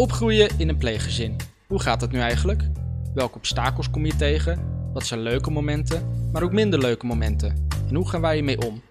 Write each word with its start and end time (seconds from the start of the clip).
Opgroeien 0.00 0.48
in 0.56 0.68
een 0.68 0.76
pleeggezin. 0.76 1.36
Hoe 1.66 1.80
gaat 1.80 2.00
dat 2.00 2.12
nu 2.12 2.18
eigenlijk? 2.18 2.62
Welke 3.14 3.36
obstakels 3.36 3.90
kom 3.90 4.06
je 4.06 4.16
tegen? 4.16 4.60
Wat 4.92 5.06
zijn 5.06 5.20
leuke 5.20 5.50
momenten, 5.50 6.06
maar 6.32 6.42
ook 6.42 6.52
minder 6.52 6.78
leuke 6.78 7.06
momenten? 7.06 7.68
En 7.88 7.94
hoe 7.94 8.08
gaan 8.08 8.20
wij 8.20 8.34
hiermee 8.34 8.66
om? 8.66 8.82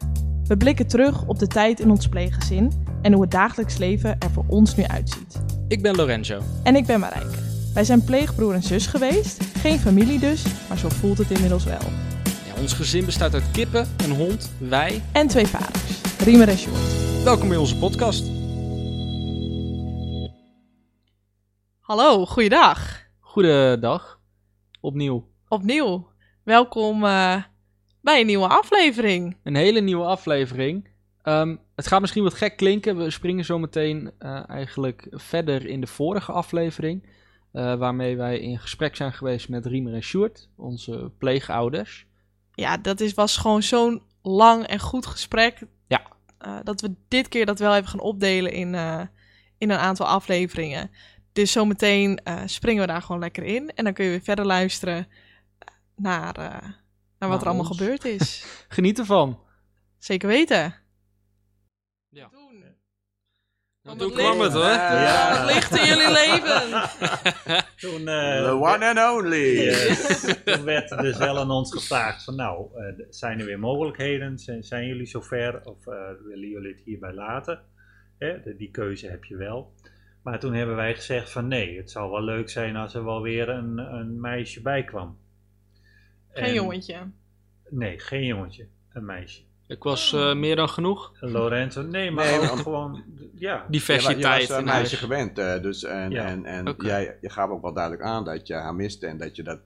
We 0.45 0.57
blikken 0.57 0.87
terug 0.87 1.25
op 1.25 1.39
de 1.39 1.47
tijd 1.47 1.79
in 1.79 1.89
ons 1.89 2.07
pleeggezin 2.07 2.71
en 3.01 3.13
hoe 3.13 3.21
het 3.21 3.31
dagelijks 3.31 3.77
leven 3.77 4.15
er 4.19 4.31
voor 4.31 4.45
ons 4.47 4.75
nu 4.75 4.83
uitziet. 4.83 5.41
Ik 5.67 5.81
ben 5.81 5.95
Lorenzo. 5.95 6.41
En 6.63 6.75
ik 6.75 6.85
ben 6.85 6.99
Marijke. 6.99 7.37
Wij 7.73 7.83
zijn 7.83 8.03
pleegbroer 8.03 8.53
en 8.53 8.63
zus 8.63 8.87
geweest, 8.87 9.43
geen 9.61 9.79
familie 9.79 10.19
dus, 10.19 10.43
maar 10.67 10.77
zo 10.77 10.89
voelt 10.89 11.17
het 11.17 11.31
inmiddels 11.31 11.63
wel. 11.63 11.83
Ja, 12.23 12.61
ons 12.61 12.73
gezin 12.73 13.05
bestaat 13.05 13.33
uit 13.33 13.51
kippen, 13.51 13.87
een 14.03 14.15
hond, 14.15 14.51
wij. 14.57 15.01
En 15.11 15.27
twee 15.27 15.47
vaders, 15.47 16.01
Riemer 16.23 16.49
en 16.49 16.57
Sjoerd. 16.57 17.23
Welkom 17.23 17.47
bij 17.47 17.57
onze 17.57 17.77
podcast. 17.77 18.38
Hallo, 21.89 22.25
goeiedag. 22.25 23.03
Goedendag. 23.19 24.19
Opnieuw. 24.81 25.27
Opnieuw. 25.47 26.07
Welkom 26.43 27.05
eh, 27.05 27.43
bij 28.01 28.19
een 28.19 28.25
nieuwe 28.25 28.47
aflevering. 28.47 29.37
Een 29.43 29.55
hele 29.55 29.79
nieuwe 29.79 30.03
aflevering. 30.03 30.87
Ehm, 31.21 31.55
het 31.75 31.87
gaat 31.87 32.01
misschien 32.01 32.23
wat 32.23 32.33
gek 32.33 32.57
klinken. 32.57 32.97
We 32.97 33.09
springen 33.09 33.45
zo 33.45 33.59
meteen 33.59 34.11
eh, 34.19 34.49
eigenlijk 34.49 35.07
verder 35.11 35.65
in 35.65 35.81
de 35.81 35.87
vorige 35.87 36.31
aflevering. 36.31 37.09
eh, 37.51 37.75
waarmee 37.75 38.17
wij 38.17 38.39
in 38.39 38.59
gesprek 38.59 38.95
zijn 38.95 39.13
geweest 39.13 39.49
met 39.49 39.65
Riemer 39.65 39.93
en 39.93 40.03
Sjoerd, 40.03 40.49
onze 40.55 41.11
pleegouders. 41.17 42.05
Ja, 42.53 42.77
dat 42.77 42.99
is, 42.99 43.13
was 43.13 43.37
gewoon 43.37 43.63
zo'n 43.63 44.01
lang 44.21 44.67
en 44.67 44.79
goed 44.79 45.05
gesprek. 45.05 45.61
Ja. 45.87 46.01
dat 46.63 46.81
we 46.81 46.95
dit 47.07 47.27
keer 47.27 47.45
dat 47.45 47.59
wel 47.59 47.75
even 47.75 47.87
gaan 47.89 47.99
opdelen 47.99 48.51
in, 48.51 48.75
in 49.57 49.69
een 49.69 49.77
aantal 49.77 50.07
afleveringen. 50.07 50.91
Dus 51.39 51.51
zometeen 51.51 52.17
eh 52.23 52.41
springen 52.45 52.81
we 52.81 52.87
daar 52.91 53.01
gewoon 53.01 53.21
lekker 53.21 53.43
in. 53.43 53.71
En 53.75 53.83
dan 53.83 53.93
kun 53.93 54.03
je 54.05 54.09
weer 54.11 54.21
verder 54.21 54.45
luisteren 54.45 55.07
naar, 55.95 56.35
eh, 56.35 56.43
naar 56.45 56.69
wat 57.19 57.29
Naar 57.29 57.39
er 57.39 57.45
allemaal 57.45 57.67
ons. 57.67 57.77
gebeurd 57.77 58.05
is. 58.05 58.45
Geniet 58.67 58.99
ervan. 58.99 59.39
Zeker 59.97 60.27
weten. 60.27 60.75
Ja. 62.09 62.27
Toen. 62.29 62.63
Van 63.83 63.97
toen 63.97 64.07
het 64.11 64.17
kwam 64.17 64.39
het 64.39 64.53
licht. 64.53 64.65
hoor. 64.65 64.97
Ja. 64.99 65.37
Wat 65.45 65.53
ligt 65.53 65.75
in 65.79 65.85
jullie 65.85 66.11
leven? 66.11 66.89
Toen, 67.83 68.07
eh, 68.07 68.43
The 68.43 68.51
one 68.51 68.85
and 68.93 69.17
only. 69.23 69.67
eh, 69.67 69.95
toen 70.55 70.63
werd 70.63 70.91
er 70.91 71.01
dus 71.01 71.17
wel 71.17 71.37
aan 71.39 71.51
ons 71.51 71.71
gevraagd 71.73 72.23
van 72.23 72.35
nou, 72.35 72.67
eh, 72.75 73.05
zijn 73.09 73.39
er 73.39 73.45
weer 73.45 73.59
mogelijkheden? 73.59 74.39
Zijn, 74.39 74.63
zijn 74.63 74.87
jullie 74.87 75.05
zover 75.05 75.61
of 75.63 75.87
eh, 75.87 75.93
willen 76.25 76.49
jullie 76.49 76.71
het 76.73 76.81
hierbij 76.85 77.13
laten? 77.13 77.61
Hè, 78.17 78.41
de- 78.41 78.55
die 78.55 78.71
keuze 78.71 79.07
heb 79.09 79.23
je 79.23 79.35
wel. 79.35 79.73
Maar 80.21 80.39
toen 80.39 80.53
hebben 80.53 80.75
wij 80.75 80.95
gezegd 80.95 81.31
van 81.31 81.47
nee, 81.47 81.77
het 81.77 81.91
zou 81.91 82.11
wel 82.11 82.21
leuk 82.23 82.49
zijn 82.49 82.75
als 82.75 82.93
er 82.93 83.03
wel 83.03 83.21
weer 83.21 83.49
een, 83.49 83.77
een 83.77 84.19
meisje 84.19 84.61
bij 84.61 84.83
kwam. 84.83 85.17
Geen 86.31 86.43
En- 86.43 86.53
jongetje. 86.53 87.07
Nee, 87.69 87.99
geen 87.99 88.25
jongetje, 88.25 88.67
een 88.93 89.05
meisje. 89.05 89.41
Ik 89.67 89.83
was 89.83 90.13
eh, 90.13 90.35
meer 90.35 90.55
dan 90.55 90.69
genoeg. 90.69 91.11
Lorenzo, 91.19 91.81
nee, 91.81 92.11
maar 92.11 92.25
Nee, 92.25 92.39
ook 92.39 92.45
want- 92.47 92.59
gewoon, 92.59 93.03
ja. 93.35 93.55
Wa- 93.57 93.63
je 93.63 93.71
Diversiteit 93.71 94.47
was 94.47 94.49
een 94.49 94.57
in 94.57 94.63
meisje 94.65 94.77
huis. 94.79 94.93
gewend, 94.99 95.37
eh, 95.37 95.61
dus 95.61 95.83
en, 95.83 96.11
Ja. 96.11 96.25
en, 96.25 96.45
en 96.45 96.75
jij, 96.77 97.17
je 97.21 97.29
gaf 97.29 97.49
ook 97.49 97.61
wel 97.61 97.73
duidelijk 97.73 98.03
aan 98.03 98.25
dat 98.25 98.47
je 98.47 98.53
haar 98.53 98.75
miste 98.75 99.07
en 99.07 99.17
dat 99.17 99.35
je 99.35 99.43
dat 99.43 99.59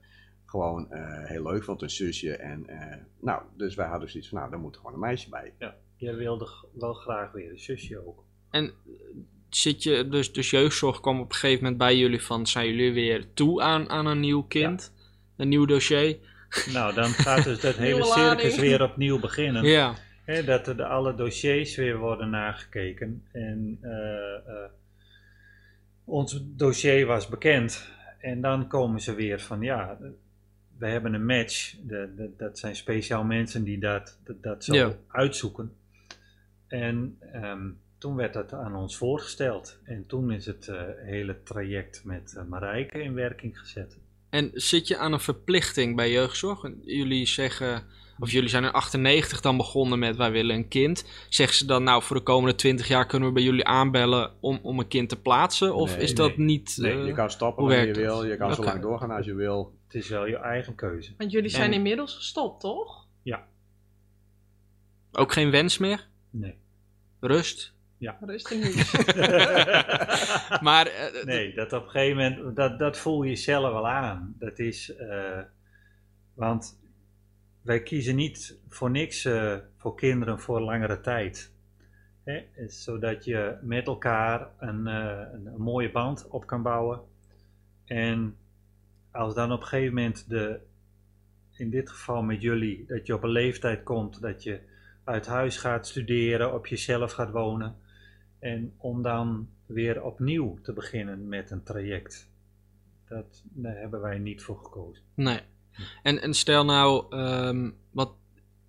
gewoon 0.44 0.90
eh, 0.90 1.24
heel 1.28 1.42
leuk 1.42 1.64
vond, 1.64 1.82
een 1.82 1.90
zusje. 1.90 2.36
En, 2.36 2.66
eh, 2.68 2.96
nou, 3.20 3.42
dus 3.56 3.74
wij 3.74 3.86
hadden 3.86 4.10
zoiets 4.10 4.28
van, 4.28 4.38
nou, 4.38 4.50
daar 4.50 4.60
moet 4.60 4.76
gewoon 4.76 4.92
een 4.92 4.98
meisje 5.00 5.28
bij. 5.28 5.52
Jij 5.96 6.14
wilde 6.16 6.48
wel 6.72 6.92
graag 6.94 7.32
weer 7.32 7.50
een 7.50 7.58
zusje 7.58 8.06
ook. 8.06 8.24
En 8.50 8.64
eh, 8.64 8.72
zit 9.56 9.82
je, 9.82 10.08
dus, 10.08 10.32
dus 10.32 10.50
jeugdzorg 10.50 11.00
kwam 11.00 11.20
op 11.20 11.28
een 11.28 11.34
gegeven 11.34 11.62
moment 11.62 11.78
bij 11.78 11.96
jullie 11.96 12.22
van, 12.22 12.46
zijn 12.46 12.66
jullie 12.66 12.92
weer 12.92 13.32
toe 13.34 13.62
aan, 13.62 13.90
aan 13.90 14.06
een 14.06 14.20
nieuw 14.20 14.42
kind? 14.42 14.92
Een 15.36 15.48
nieuw 15.48 15.64
dossier? 15.64 16.16
Nou, 16.72 16.94
dan 16.94 17.04
gaat 17.08 17.44
dus 17.44 17.60
dat 17.68 17.74
hele 17.76 18.04
circus 18.04 18.56
weer 18.56 18.82
opnieuw 18.82 19.20
beginnen. 19.20 19.64
Ja. 19.64 19.94
Dat 20.46 20.66
er 20.66 20.76
de 20.76 20.84
alle 20.86 21.14
dossiers 21.14 21.76
weer 21.76 21.96
worden 21.98 22.30
nagekeken. 22.30 23.24
En 23.32 23.78
eh, 23.80 24.34
eh, 24.34 24.70
ons 26.04 26.40
dossier 26.44 27.06
was 27.06 27.28
bekend. 27.28 27.88
En 28.18 28.40
dan 28.40 28.68
komen 28.68 29.00
ze 29.00 29.14
weer 29.14 29.40
van 29.40 29.60
ja, 29.60 29.98
we 30.78 30.86
hebben 30.86 31.14
een 31.14 31.26
match. 31.26 31.74
De, 31.82 32.12
de- 32.16 32.30
dat 32.36 32.58
zijn 32.58 32.76
speciaal 32.76 33.24
mensen 33.24 33.64
die 33.64 33.78
dat, 33.78 34.18
dat, 34.24 34.42
dat 34.42 34.64
zo 34.64 34.74
Ja. 34.74 34.92
uitzoeken. 35.08 35.72
En 36.66 37.18
ehm, 37.32 37.68
toen 38.04 38.16
werd 38.16 38.32
dat 38.32 38.52
aan 38.52 38.76
ons 38.76 38.96
voorgesteld. 38.96 39.78
En 39.84 40.06
toen 40.06 40.30
is 40.32 40.46
het 40.46 40.68
eh, 40.68 40.82
hele 40.96 41.42
traject 41.42 42.04
met 42.04 42.34
eh, 42.36 42.44
Marijke 42.44 43.02
in 43.02 43.14
werking 43.14 43.58
gezet. 43.58 43.98
En 44.30 44.50
zit 44.54 44.88
je 44.88 44.96
aan 44.96 45.12
een 45.12 45.20
verplichting 45.20 45.96
bij 45.96 46.10
jeugdzorg? 46.10 46.70
Jullie 46.82 47.26
zeggen, 47.26 47.84
of 48.18 48.30
jullie 48.30 48.48
zijn 48.48 48.64
in 48.64 48.70
98 48.72 49.40
dan 49.40 49.56
begonnen 49.56 49.98
met 49.98 50.16
wij 50.16 50.30
willen 50.32 50.56
een 50.56 50.68
kind. 50.68 51.04
Zeggen 51.28 51.56
ze 51.56 51.66
dan 51.66 51.82
nou 51.82 52.02
voor 52.02 52.16
de 52.16 52.22
komende 52.22 52.54
20 52.54 52.88
jaar 52.88 53.06
kunnen 53.06 53.28
we 53.28 53.34
bij 53.34 53.42
jullie 53.42 53.64
aanbellen 53.64 54.32
om, 54.40 54.58
om 54.62 54.78
een 54.78 54.88
kind 54.88 55.08
te 55.08 55.20
plaatsen? 55.20 55.74
Of 55.74 55.96
Nee, 55.96 56.04
is 56.04 56.14
dat 56.14 56.36
nee. 56.36 56.46
niet... 56.46 56.76
Nee, 56.80 56.98
eh, 56.98 57.06
Je 57.06 57.12
kan 57.12 57.30
stoppen 57.30 57.64
hoe 57.64 57.72
wanneer 57.72 57.94
je 57.94 58.00
wil, 58.00 58.24
je 58.24 58.36
kan 58.36 58.54
zo 58.54 58.64
lang 58.64 58.82
doorgaan 58.82 59.10
als 59.10 59.26
je 59.26 59.34
wil. 59.34 59.74
Het 59.84 59.94
is 59.94 60.08
wel 60.08 60.26
je 60.26 60.36
eigen 60.36 60.74
keuze. 60.74 61.12
Want 61.18 61.30
jullie 61.30 61.50
zijn 61.50 61.70
En- 61.70 61.76
inmiddels 61.76 62.14
gestopt, 62.14 62.60
toch? 62.60 63.02
ook 65.16 65.32
geen 65.32 65.50
wens 65.50 65.78
meer? 65.78 66.06
Nee. 66.30 66.54
Rust? 67.20 67.73
Rustig 68.20 68.58
nu. 68.64 68.74
Maar 70.60 70.86
eh, 70.86 71.24
Nee, 71.24 71.54
dat 71.54 71.72
op 71.72 71.84
een 71.84 71.90
gegeven 71.90 72.16
moment, 72.16 72.56
dat, 72.56 72.78
dat 72.78 72.98
voel 72.98 73.22
je 73.22 73.36
zelf 73.36 73.72
wel 73.72 73.88
aan. 73.88 74.34
Dat 74.38 74.58
is, 74.58 74.96
eh, 74.96 75.40
want 76.34 76.78
wij 77.64 77.82
kiezen 77.82 78.16
niet 78.16 78.58
voor 78.68 78.90
niks 78.90 79.24
eh, 79.24 79.56
voor 79.76 79.94
kinderen 79.96 80.40
voor 80.40 80.60
langere 80.60 81.00
tijd. 81.00 81.52
Hè? 82.24 82.44
Zodat 82.66 83.24
je 83.24 83.56
met 83.62 83.86
elkaar 83.86 84.48
een, 84.58 84.86
eh, 84.86 85.32
een, 85.32 85.46
een 85.46 85.60
mooie 85.60 85.90
band 85.90 86.28
op 86.28 86.46
kan 86.46 86.62
bouwen. 86.62 87.00
En 87.84 88.36
als 89.10 89.34
dan 89.34 89.52
op 89.52 89.60
een 89.60 89.66
gegeven 89.66 89.94
moment 89.94 90.28
de, 90.28 90.60
in 91.52 91.70
dit 91.70 91.90
geval 91.90 92.22
met 92.22 92.42
jullie, 92.42 92.84
dat 92.86 93.06
je 93.06 93.14
op 93.14 93.22
een 93.22 93.30
leeftijd 93.30 93.82
komt 93.82 94.20
dat 94.20 94.42
je 94.42 94.60
uit 95.04 95.26
huis 95.26 95.56
gaat 95.56 95.86
studeren, 95.86 96.54
op 96.54 96.66
jezelf 96.66 97.12
gaat 97.12 97.30
wonen. 97.30 97.76
En 98.44 98.74
om 98.78 99.02
dan 99.02 99.48
weer 99.66 100.02
opnieuw 100.02 100.58
te 100.62 100.72
beginnen 100.72 101.28
met 101.28 101.50
een 101.50 101.62
traject. 101.62 102.28
Dat, 103.08 103.42
daar 103.44 103.76
hebben 103.76 104.00
wij 104.00 104.18
niet 104.18 104.42
voor 104.42 104.58
gekozen. 104.58 105.02
Nee. 105.14 105.40
En, 106.02 106.22
en 106.22 106.34
stel 106.34 106.64
nou, 106.64 107.04
ehm, 107.16 107.70
wat, 107.90 108.12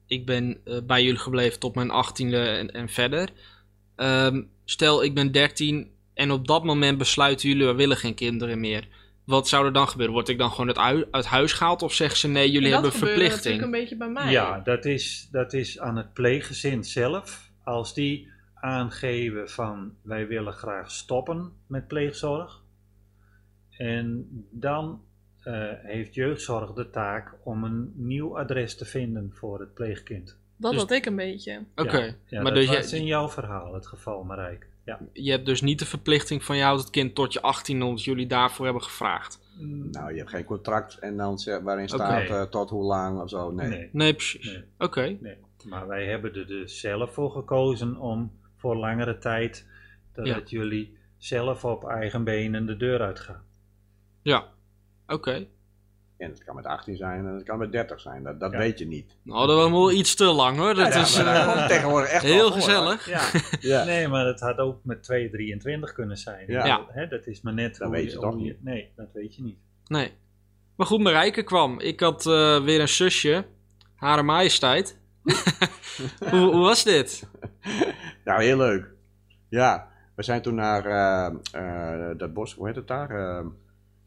ik 0.07 0.25
ben 0.25 0.57
eh, 0.63 0.77
bij 0.83 1.03
jullie 1.03 1.19
gebleven 1.19 1.59
tot 1.59 1.75
mijn 1.75 1.89
achttiende 1.89 2.37
en, 2.37 2.71
en 2.71 2.89
verder. 2.89 3.29
Ehm, 3.95 4.43
stel, 4.65 5.03
ik 5.03 5.13
ben 5.15 5.31
13 5.31 5.91
en 6.13 6.31
op 6.31 6.47
dat 6.47 6.63
moment 6.63 6.97
besluiten 6.97 7.49
jullie, 7.49 7.65
we 7.65 7.73
willen 7.73 7.97
geen 7.97 8.15
kinderen 8.15 8.59
meer. 8.59 8.87
Wat 9.23 9.47
zou 9.47 9.65
er 9.65 9.73
dan 9.73 9.87
gebeuren? 9.87 10.13
Word 10.15 10.29
ik 10.29 10.37
dan 10.37 10.51
gewoon 10.51 10.67
uit, 10.67 10.77
hui- 10.77 11.07
uit 11.11 11.25
huis 11.25 11.53
gehaald 11.53 11.81
of 11.81 11.93
zeggen 11.93 12.17
ze 12.17 12.27
nee, 12.27 12.51
jullie 12.51 12.67
En 12.67 12.73
hebben 12.73 12.91
dat 12.91 12.99
verplichting? 12.99 13.35
natuurlijk 13.35 13.63
een 13.63 13.79
beetje 13.79 13.97
bij 13.97 14.09
mij. 14.09 14.31
Ja, 14.31 14.59
dat 14.59 14.85
is, 14.85 15.27
dat 15.31 15.53
is 15.53 15.79
aan 15.79 15.97
het 15.97 16.13
pleeggezin 16.13 16.83
zelf. 16.83 17.51
Als 17.63 17.93
die 17.93 18.33
aangeven 18.65 19.49
van 19.49 19.93
wij 20.01 20.27
willen 20.27 20.53
graag 20.53 20.91
stoppen 20.91 21.51
met 21.67 21.87
pleegzorg. 21.87 22.63
En 23.69 24.27
dan 24.51 25.01
eh, 25.43 25.71
heeft 25.71 26.13
jeugdzorg 26.13 26.73
de 26.73 26.89
taak 26.89 27.33
om 27.43 27.63
een 27.63 27.91
nieuw 27.95 28.37
adres 28.39 28.77
te 28.77 28.85
vinden 28.85 29.31
voor 29.33 29.59
het 29.59 29.73
pleegkind. 29.73 30.37
Dat 30.57 30.71
Dus- 30.71 30.81
had 30.81 30.91
ik 30.91 31.05
een 31.05 31.15
beetje. 31.15 31.63
Oké, 31.75 31.97
Ja, 31.97 32.15
ja, 32.25 32.41
maar 32.41 32.53
dat 32.53 32.65
dus 32.65 32.75
was 32.75 32.89
je, 32.89 32.97
in 32.97 33.05
jouw 33.05 33.29
verhaal 33.29 33.73
het 33.73 33.87
geval, 33.87 34.23
Marijke. 34.23 34.65
Ja. 34.85 34.99
je 35.13 35.31
hebt 35.31 35.45
dus 35.45 35.61
niet 35.61 35.79
de 35.79 35.85
verplichting 35.85 36.43
van 36.43 36.57
je 36.57 36.63
houdt 36.63 36.81
het 36.81 36.89
kind 36.89 37.15
tot 37.15 37.33
je 37.33 37.41
18 37.41 37.81
omdat 37.81 38.03
jullie 38.03 38.27
daarvoor 38.27 38.65
hebben 38.65 38.83
gevraagd. 38.83 39.39
Nou, 39.91 40.11
je 40.11 40.17
hebt 40.17 40.29
geen 40.29 40.43
contract 40.43 40.99
en 40.99 41.17
dan 41.17 41.39
waarin 41.63 41.87
staat 41.87 42.29
eh, 42.29 42.41
tot 42.41 42.69
hoe 42.69 42.83
lang 42.83 43.21
of 43.21 43.29
zo. 43.29 43.51
Nee. 43.51 43.67
nee. 43.67 43.89
Nee, 43.91 44.13
precies. 44.13 44.45
Nee. 44.45 44.63
Oké. 44.77 45.17
Nee, 45.21 45.37
maar 45.65 45.87
wij 45.87 46.05
hebben 46.05 46.35
er 46.35 46.47
dus 46.47 46.79
zelf 46.79 47.13
voor 47.13 47.31
gekozen 47.31 47.97
om 47.97 48.31
voor 48.65 48.75
langere 48.75 49.17
tijd 49.17 49.65
dat 50.13 50.27
Ja. 50.27 50.41
jullie 50.45 50.97
zelf 51.17 51.65
op 51.65 51.83
eigen 51.87 52.23
benen 52.23 52.65
de 52.65 52.77
deur 52.77 53.01
uitgaan. 53.01 53.43
Ja. 54.21 54.45
Oké. 55.07 55.47
En 56.17 56.29
het 56.29 56.43
kan 56.43 56.55
met 56.55 56.65
18 56.65 56.95
zijn 56.95 57.25
en 57.25 57.33
het 57.33 57.43
kan 57.43 57.57
met 57.57 57.71
30 57.71 57.99
zijn, 58.01 58.23
dat, 58.23 58.39
dat 58.39 58.51
Ja. 58.51 58.57
weet 58.57 58.79
je 58.79 58.87
niet. 58.87 59.17
Nou, 59.23 59.47
dat 59.47 59.55
was 59.55 59.69
wel 59.71 59.91
iets 59.91 60.15
te 60.15 60.23
lang 60.25 60.57
hoor. 60.57 60.73
Dat 60.73 60.93
Ja, 60.93 61.01
is 61.01 61.17
eh, 61.17 61.67
tegenwoordig 61.67 62.09
echt 62.09 62.23
heel 62.23 62.51
gezellig. 62.51 63.09
Ja, 63.09 63.21
Ja. 63.71 63.83
nee, 63.83 64.07
maar 64.07 64.25
het 64.25 64.39
had 64.39 64.57
ook 64.57 64.79
met 64.83 65.03
2,23 65.03 65.93
kunnen 65.93 66.17
zijn. 66.17 66.45
Ja. 66.51 66.65
Ja. 66.65 66.85
Hè, 66.87 67.07
dat 67.07 67.27
is 67.27 67.41
maar 67.41 67.53
net 67.53 67.77
Dat 67.77 67.87
hoe 67.87 67.97
weet 67.97 68.11
je 68.11 68.17
toch 68.19 68.35
niet. 68.35 68.63
Nee, 68.63 68.91
dat 68.95 69.07
weet 69.13 69.35
je 69.35 69.41
niet. 69.43 69.57
Nee. 69.87 70.11
Maar 70.75 70.87
goed, 70.87 70.99
Marijke 70.99 71.43
kwam. 71.43 71.79
Ik 71.79 71.99
had 71.99 72.25
eh, 72.25 72.63
weer 72.63 72.79
een 72.81 72.87
zusje. 72.87 73.45
Hare 73.95 74.23
majesteit. 74.23 74.99
hoe, 76.29 76.39
hoe 76.39 76.61
was 76.61 76.83
dit? 76.83 77.27
Nou, 78.25 78.43
heel 78.43 78.57
leuk. 78.57 78.87
Ja, 79.49 79.87
We 80.15 80.23
zijn 80.23 80.41
toen 80.41 80.55
naar 80.55 80.85
eh, 80.85 81.35
eh, 82.11 82.17
dat 82.17 82.33
bos, 82.33 82.53
hoe 82.53 82.67
heet 82.67 82.75
het 82.75 82.87
daar? 82.87 83.09
Eh, 83.09 83.45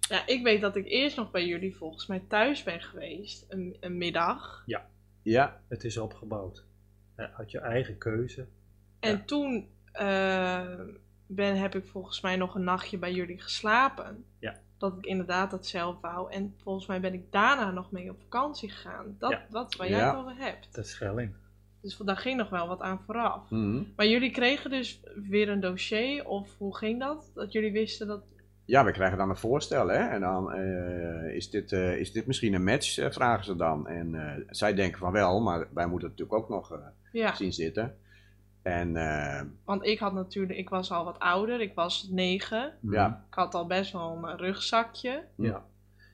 Ja, 0.09 0.27
ik 0.27 0.43
weet 0.43 0.61
dat 0.61 0.77
ik 0.77 0.87
eerst 0.87 1.17
nog 1.17 1.31
bij 1.31 1.47
jullie 1.47 1.77
volgens 1.77 2.07
mij 2.07 2.23
thuis 2.29 2.63
ben 2.63 2.81
geweest. 2.81 3.45
Een, 3.49 3.77
een 3.81 3.99
middag. 3.99 4.63
ja, 5.23 5.61
Het 5.69 5.85
is 5.85 5.99
opgebouwd. 5.99 6.65
Je 7.17 7.29
had 7.33 7.51
je 7.51 7.59
eigen 7.61 7.99
keuze. 7.99 8.47
En 9.01 9.11
Ja. 9.17 9.23
toen 9.27 9.69
eh, 9.93 10.67
ben, 11.27 11.57
heb 11.59 11.75
ik 11.75 11.87
volgens 11.87 12.21
mij 12.21 12.37
nog 12.37 12.55
een 12.55 12.65
nachtje 12.65 12.99
bij 12.99 13.13
jullie 13.13 13.41
geslapen. 13.41 14.25
Ja. 14.39 14.57
Dat 14.79 14.97
ik 14.99 15.05
inderdaad 15.07 15.51
dat 15.51 15.67
zelf 15.67 16.01
wou. 16.01 16.33
En 16.33 16.55
volgens 16.63 16.87
mij 16.87 17.01
ben 17.01 17.15
ik 17.15 17.33
daarna 17.33 17.71
nog 17.71 17.91
mee 17.91 18.11
op 18.11 18.21
vakantie 18.21 18.71
gegaan. 18.71 19.17
Dat, 19.19 19.31
Ja. 19.31 19.47
dat 19.51 19.71
is 19.71 19.77
waar 19.77 19.89
jij 19.89 19.99
Ja. 19.99 20.09
het 20.11 20.17
over 20.27 20.37
hebt. 20.37 20.75
De 20.75 20.83
Schelling. 20.83 21.35
Dus 21.83 21.97
daar 21.97 22.17
ging 22.17 22.37
nog 22.37 22.49
wel 22.51 22.69
wat 22.69 22.81
aan 22.81 23.01
vooraf. 23.07 23.51
mhm. 23.51 23.83
Maar 23.97 24.07
jullie 24.07 24.31
kregen 24.31 24.71
dus 24.71 25.01
weer 25.29 25.49
een 25.49 25.61
dossier, 25.61 26.27
of 26.27 26.49
hoe 26.59 26.77
ging 26.77 27.01
dat? 27.01 27.31
Dat 27.35 27.53
jullie 27.53 27.73
wisten 27.73 28.07
dat. 28.07 28.23
ja, 28.65 28.85
we 28.85 28.93
krijgen 28.93 29.19
dan 29.19 29.31
een 29.31 29.37
voorstel, 29.37 29.89
hè? 29.89 30.09
En 30.09 30.21
dan 30.21 30.53
eh, 30.53 31.35
is, 31.35 31.51
dit, 31.51 31.73
eh, 31.73 31.97
is 31.99 32.13
dit 32.13 32.27
misschien 32.27 32.55
een 32.55 32.65
match, 32.65 32.99
eh, 32.99 33.11
vragen 33.11 33.45
ze 33.45 33.57
dan. 33.57 33.87
En 33.89 34.15
eh, 34.15 34.45
zij 34.49 34.75
denken 34.75 34.99
van 34.99 35.13
wel, 35.13 35.41
maar 35.41 35.69
wij 35.75 35.87
moeten 35.87 36.09
het 36.09 36.19
natuurlijk 36.19 36.45
ook 36.45 36.49
nog 36.49 36.73
eh, 36.73 36.87
Ja, 37.13 37.35
zien 37.35 37.53
zitten. 37.53 37.97
En 38.63 38.93
want 39.65 39.85
ik 39.87 39.99
had 39.99 40.13
natuurlijk, 40.13 40.59
ik 40.59 40.69
was 40.69 40.91
al 40.91 41.05
wat 41.05 41.19
ouder, 41.19 41.61
ik 41.61 41.75
was 41.75 42.09
negen. 42.11 42.73
ja, 42.91 43.25
Ik 43.29 43.35
had 43.35 43.55
al 43.55 43.67
best 43.67 43.93
wel 43.93 44.19
een 44.23 44.37
rugzakje. 44.37 45.25
Ja, 45.35 45.65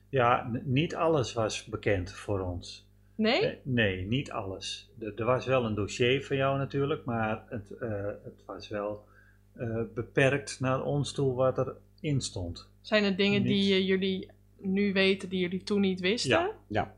ja 0.09 0.49
niet 0.63 0.95
alles 0.95 1.33
was 1.33 1.65
bekend 1.65 2.11
voor 2.11 2.39
ons. 2.39 2.84
Nee? 3.15 3.57
Nee, 3.63 4.05
niet 4.05 4.31
alles. 4.31 4.89
Er, 4.99 5.13
er 5.15 5.25
was 5.25 5.45
wel 5.45 5.65
een 5.65 5.75
dossier 5.75 6.25
van 6.25 6.37
jou 6.37 6.57
natuurlijk, 6.57 7.05
maar 7.05 7.43
het, 7.49 7.77
eh, 7.77 8.05
het 8.23 8.43
was 8.45 8.67
wel 8.67 9.05
eh, 9.53 9.81
beperkt 9.93 10.59
naar 10.59 10.83
ons 10.83 11.11
toe 11.11 11.33
wat 11.33 11.75
erin 12.01 12.21
stond. 12.21 12.67
Zijn 12.81 13.03
er 13.03 13.15
dingen 13.15 13.43
die 13.43 13.85
jullie 13.85 14.29
nu 14.57 14.93
weten 14.93 15.29
die 15.29 15.39
jullie 15.39 15.63
toen 15.63 15.81
niet 15.81 15.99
wisten? 15.99 16.29
Ja. 16.29 16.51
ja. 16.67 16.95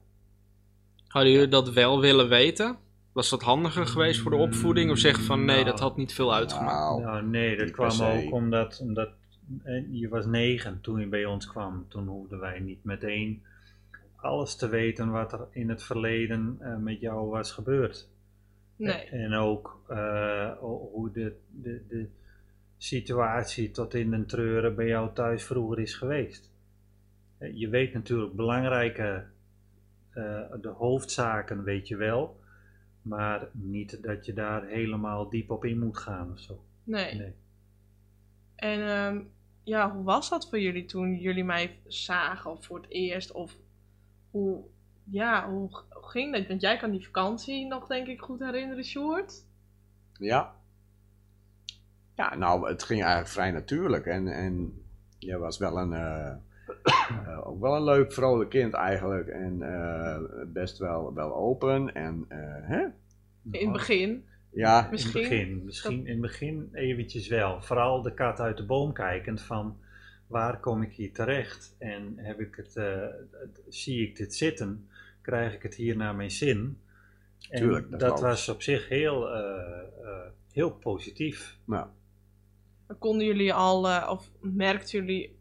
Hadden 1.07 1.31
jullie 1.31 1.47
dat 1.47 1.69
wel 1.69 2.01
willen 2.01 2.29
weten? 2.29 2.77
Was 3.11 3.29
dat 3.29 3.41
handiger 3.41 3.87
geweest 3.87 4.19
voor 4.19 4.31
de 4.31 4.37
opvoeding? 4.37 4.91
Of 4.91 4.97
zeggen 4.97 5.23
van 5.23 5.45
nee, 5.45 5.55
Nou. 5.55 5.65
dat 5.65 5.79
had 5.79 5.97
niet 5.97 6.13
veel 6.13 6.33
uitgemaakt? 6.33 6.75
Nou, 6.75 7.01
Nou, 7.01 7.25
nee, 7.25 7.57
dat 7.57 7.71
kwam 7.71 8.01
ook 8.01 8.33
omdat, 8.33 8.79
omdat 8.81 9.09
eh, 9.63 9.83
je 9.91 10.07
was 10.07 10.25
negen 10.25 10.81
toen 10.81 10.99
je 10.99 11.07
bij 11.07 11.25
ons 11.25 11.47
kwam. 11.47 11.85
Toen 11.87 12.07
hoefden 12.07 12.39
wij 12.39 12.59
niet 12.59 12.83
meteen 12.83 13.41
alles 14.27 14.55
te 14.55 14.69
weten 14.69 15.11
wat 15.11 15.33
er 15.33 15.47
in 15.51 15.69
het 15.69 15.83
verleden 15.83 16.57
eh, 16.59 16.77
met 16.77 16.99
jou 16.99 17.29
was 17.29 17.51
gebeurd. 17.51 18.09
Nee. 18.75 19.03
En 19.05 19.33
ook 19.33 19.83
eh, 19.87 20.57
ho- 20.59 20.89
hoe 20.91 21.11
de, 21.11 21.35
de, 21.51 21.85
de 21.87 22.09
situatie 22.77 23.71
tot 23.71 23.93
in 23.93 24.09
den 24.11 24.25
treuren 24.25 24.75
bij 24.75 24.87
jou 24.87 25.13
thuis 25.13 25.43
vroeger 25.43 25.79
is 25.79 25.93
geweest. 25.95 26.51
Eh, 27.37 27.57
Je 27.57 27.69
weet 27.69 27.93
natuurlijk 27.93 28.33
belangrijke, 28.35 29.25
eh, 30.09 30.41
de 30.61 30.69
hoofdzaken 30.77 31.63
weet 31.63 31.87
je 31.87 31.95
wel, 31.95 32.39
maar 33.01 33.47
niet 33.51 34.03
dat 34.03 34.25
je 34.25 34.33
daar 34.33 34.65
helemaal 34.67 35.29
diep 35.29 35.51
op 35.51 35.65
in 35.65 35.79
moet 35.79 35.97
gaan 35.97 36.31
of 36.31 36.39
zo. 36.39 36.63
Nee. 36.83 37.15
Nee. 37.15 37.33
En 38.55 38.81
ehm, 38.87 39.21
ja, 39.63 39.91
hoe 39.91 40.03
was 40.03 40.29
dat 40.29 40.49
voor 40.49 40.59
jullie 40.59 40.85
toen 40.85 41.15
jullie 41.15 41.43
mij 41.43 41.79
zagen 41.87 42.51
of 42.51 42.65
voor 42.65 42.77
het 42.81 42.89
eerst? 42.89 43.31
Of 43.31 43.57
hoe, 44.37 44.63
ja, 45.03 45.49
hoe, 45.49 45.69
hoe 45.89 46.09
ging 46.09 46.33
dat? 46.33 46.47
Want 46.47 46.61
jij 46.61 46.77
kan 46.77 46.91
die 46.91 47.05
vakantie 47.05 47.67
nog 47.67 47.87
denk 47.87 48.07
ik 48.07 48.21
goed 48.21 48.39
herinneren, 48.39 48.83
Sjoerd. 48.83 49.45
Ja. 50.13 50.55
Ja, 52.15 52.35
nou, 52.35 52.69
het 52.69 52.83
ging 52.83 53.01
eigenlijk 53.01 53.31
vrij 53.31 53.51
natuurlijk. 53.51 54.05
En, 54.05 54.27
en 54.27 54.81
jij 55.19 55.37
was 55.37 55.57
wel 55.57 55.77
een, 55.77 55.93
eh, 55.93 56.35
eh, 57.07 57.47
ook 57.47 57.61
wel 57.61 57.75
een 57.75 57.83
leuk, 57.83 58.13
vrolijk 58.13 58.49
kind 58.49 58.73
eigenlijk. 58.73 59.27
En 59.27 59.61
eh, 59.61 60.17
best 60.47 60.77
wel, 60.77 61.13
wel 61.13 61.35
open. 61.35 61.93
En, 61.93 62.25
eh, 62.27 62.39
hè? 62.61 62.81
In 63.51 63.63
het 63.63 63.71
begin. 63.71 64.25
Ja, 64.51 64.83
In 64.85 64.91
Misschien. 64.91 65.21
het 65.21 65.29
begin, 65.29 65.65
misschien 65.65 66.05
in 66.05 66.11
het 66.11 66.21
begin 66.21 66.69
eventjes 66.73 67.27
wel. 67.27 67.61
Vooral 67.61 68.01
de 68.01 68.13
kat 68.13 68.39
uit 68.39 68.57
de 68.57 68.65
boom 68.65 68.93
kijkend 68.93 69.41
van 69.41 69.77
waar 70.27 70.59
kom 70.59 70.81
ik 70.81 70.93
hier 70.93 71.13
terecht 71.13 71.75
en 71.77 72.13
heb 72.17 72.39
ik 72.39 72.55
het, 72.55 72.75
eh, 72.75 73.07
zie 73.67 74.07
ik 74.07 74.15
dit 74.15 74.35
zitten, 74.35 74.89
krijg 75.21 75.53
ik 75.53 75.63
het 75.63 75.75
hier 75.75 75.95
naar 75.95 76.15
mijn 76.15 76.31
zin. 76.31 76.81
En 77.49 77.61
Tuurlijk, 77.61 77.99
dat 77.99 78.19
was 78.19 78.49
op 78.49 78.61
zich 78.61 78.87
heel, 78.89 79.29
eh, 79.29 79.79
eh, 80.03 80.31
heel 80.51 80.71
positief. 80.71 81.57
Maar 81.65 81.89
Konden 82.99 83.25
jullie 83.25 83.53
al, 83.53 83.89
eh, 83.89 84.09
of 84.11 84.31
merkten 84.39 84.99
jullie 84.99 85.37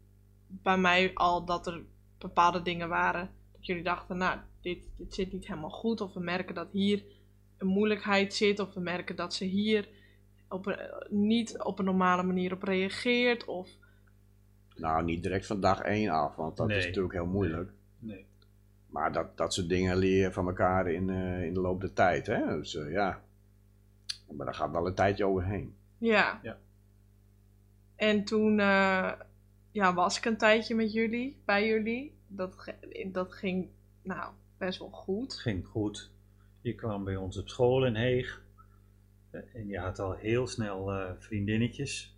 bij 0.47 0.77
mij 0.77 1.11
al 1.13 1.45
dat 1.45 1.67
er 1.67 1.81
bepaalde 2.17 2.61
dingen 2.61 2.89
waren 2.89 3.29
dat 3.51 3.65
jullie 3.65 3.83
dachten, 3.83 4.17
nou, 4.17 4.39
dit, 4.61 4.89
dit 4.97 5.13
zit 5.13 5.33
niet 5.33 5.47
helemaal 5.47 5.69
goed. 5.69 6.01
Of 6.01 6.13
we 6.13 6.19
merken 6.19 6.55
dat 6.55 6.71
hier 6.71 7.03
een 7.57 7.67
moeilijkheid 7.67 8.33
zit. 8.33 8.59
Of 8.59 8.73
we 8.73 8.79
merken 8.79 9.15
dat 9.15 9.33
ze 9.33 9.45
hier 9.45 9.89
op 10.49 10.65
een, 10.65 10.77
niet 11.09 11.63
op 11.63 11.79
een 11.79 11.85
normale 11.85 12.23
manier 12.23 12.53
op 12.53 12.63
reageert. 12.63 13.45
Of 13.45 13.69
nou, 14.77 15.03
niet 15.03 15.23
direct 15.23 15.45
van 15.45 15.59
dag 15.61 15.79
één 15.81 16.09
af, 16.09 16.35
want 16.35 16.57
dat 16.57 16.69
is 16.69 16.75
Nee. 16.75 16.85
natuurlijk 16.85 17.13
heel 17.13 17.25
moeilijk. 17.25 17.71
Nee. 17.99 18.25
Maar 18.89 19.11
dat, 19.13 19.37
dat 19.37 19.53
soort 19.53 19.69
dingen 19.69 19.97
leer 19.97 20.21
je 20.21 20.31
van 20.31 20.47
elkaar 20.47 20.87
in, 20.91 21.09
eh, 21.09 21.43
in 21.43 21.53
de 21.53 21.59
loop 21.59 21.81
der 21.81 21.93
tijd. 21.93 22.27
Hè? 22.27 22.45
Dus 22.45 22.75
eh, 22.75 22.91
ja, 22.91 23.21
maar 24.31 24.45
daar 24.45 24.55
gaat 24.55 24.71
wel 24.71 24.87
een 24.87 24.93
tijdje 24.95 25.25
overheen. 25.25 25.75
Ja. 25.97 26.39
Ja. 26.43 26.57
En 27.95 28.23
toen 28.23 28.59
eh, 28.59 29.11
ja, 29.71 29.93
was 29.93 30.17
ik 30.17 30.25
een 30.25 30.37
tijdje 30.37 30.75
met 30.75 30.93
jullie, 30.93 31.41
bij 31.45 31.67
jullie. 31.67 32.15
Dat, 32.27 32.73
dat 33.07 33.33
ging 33.33 33.67
nou 34.01 34.31
best 34.57 34.79
wel 34.79 34.87
Het 34.87 34.97
goed. 34.97 35.33
ging 35.33 35.65
goed. 35.67 36.11
Je 36.61 36.75
kwam 36.75 37.03
bij 37.03 37.15
ons 37.15 37.37
op 37.37 37.49
school 37.49 37.85
in 37.85 37.95
Heeg 37.95 38.41
en 39.31 39.67
je 39.67 39.79
had 39.79 39.99
al 39.99 40.13
heel 40.13 40.47
snel 40.47 40.91
eh, 40.91 41.11
vriendinnetjes. 41.19 42.17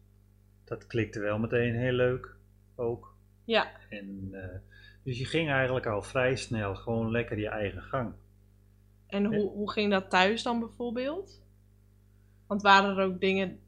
Dat 0.63 0.87
klikte 0.87 1.19
wel 1.19 1.39
meteen 1.39 1.75
heel 1.75 1.91
leuk 1.93 2.35
ook. 2.79 3.15
Ja, 3.43 3.71
En, 3.89 4.29
eh, 4.31 4.59
dus 5.03 5.17
je 5.17 5.25
ging 5.25 5.49
eigenlijk 5.49 5.85
al 5.85 6.01
vrij 6.01 6.35
snel 6.35 6.75
gewoon 6.75 7.11
lekker 7.11 7.39
je 7.39 7.49
eigen 7.49 7.81
gang. 7.81 8.13
en 9.07 9.25
hoe, 9.25 9.49
hoe 9.51 9.71
ging 9.71 9.91
dat 9.91 10.09
thuis 10.09 10.43
dan 10.43 10.59
bijvoorbeeld? 10.59 11.41
Want 12.47 12.61
waren 12.61 12.97
er 12.97 13.03
ook 13.03 13.19
dingen. 13.19 13.59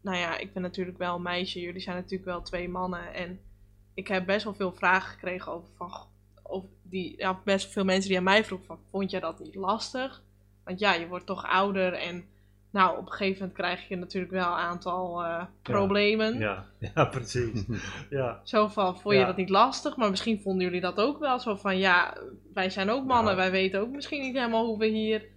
Nou 0.00 0.16
ja, 0.16 0.38
ik 0.38 0.52
ben 0.52 0.62
natuurlijk 0.62 0.98
wel 0.98 1.14
een 1.14 1.22
meisje, 1.22 1.60
jullie 1.60 1.80
zijn 1.80 1.96
natuurlijk 1.96 2.24
wel 2.24 2.42
twee 2.42 2.68
mannen. 2.68 3.14
En 3.14 3.40
ik 3.94 4.08
heb 4.08 4.26
best 4.26 4.44
wel 4.44 4.54
veel 4.54 4.72
vragen 4.72 5.10
gekregen 5.10 5.52
over 5.52 5.68
van. 5.76 5.90
Of 6.42 6.64
die, 6.82 7.14
ja, 7.16 7.40
best 7.44 7.72
veel 7.72 7.84
mensen 7.84 8.08
die 8.08 8.18
aan 8.18 8.24
mij 8.24 8.44
vroegen 8.44 8.66
van, 8.66 8.78
vond 8.90 9.10
jij 9.10 9.20
dat 9.20 9.40
niet 9.40 9.54
lastig? 9.54 10.22
Want 10.64 10.78
ja, 10.78 10.94
je 10.94 11.06
wordt 11.06 11.26
toch 11.26 11.44
ouder 11.44 11.92
en 11.92 12.24
nou, 12.74 12.98
op 12.98 13.06
een 13.06 13.12
gegeven 13.12 13.38
moment 13.38 13.58
krijg 13.58 13.88
je 13.88 13.96
natuurlijk 13.96 14.32
wel 14.32 14.46
een 14.46 14.58
aantal 14.58 15.24
eh, 15.24 15.44
problemen. 15.62 16.38
Ja, 16.38 16.64
ja 16.94 17.04
precies. 17.04 17.64
Ja, 18.10 18.40
Zo 18.44 18.66
van, 18.68 18.98
vond 19.00 19.14
je 19.14 19.20
Ja. 19.20 19.26
dat 19.26 19.36
niet 19.36 19.48
lastig? 19.48 19.96
Maar 19.96 20.10
misschien 20.10 20.40
vonden 20.40 20.64
jullie 20.64 20.80
dat 20.80 21.00
ook 21.00 21.18
wel. 21.18 21.38
Zo 21.40 21.54
van, 21.54 21.78
ja, 21.78 22.16
wij 22.54 22.70
zijn 22.70 22.90
ook 22.90 23.04
mannen. 23.04 23.36
Wij 23.36 23.50
weten 23.50 23.80
ook 23.80 23.90
misschien 23.90 24.20
niet 24.20 24.34
helemaal 24.34 24.66
hoe 24.66 24.78
we 24.78 24.86
hier... 24.86 25.32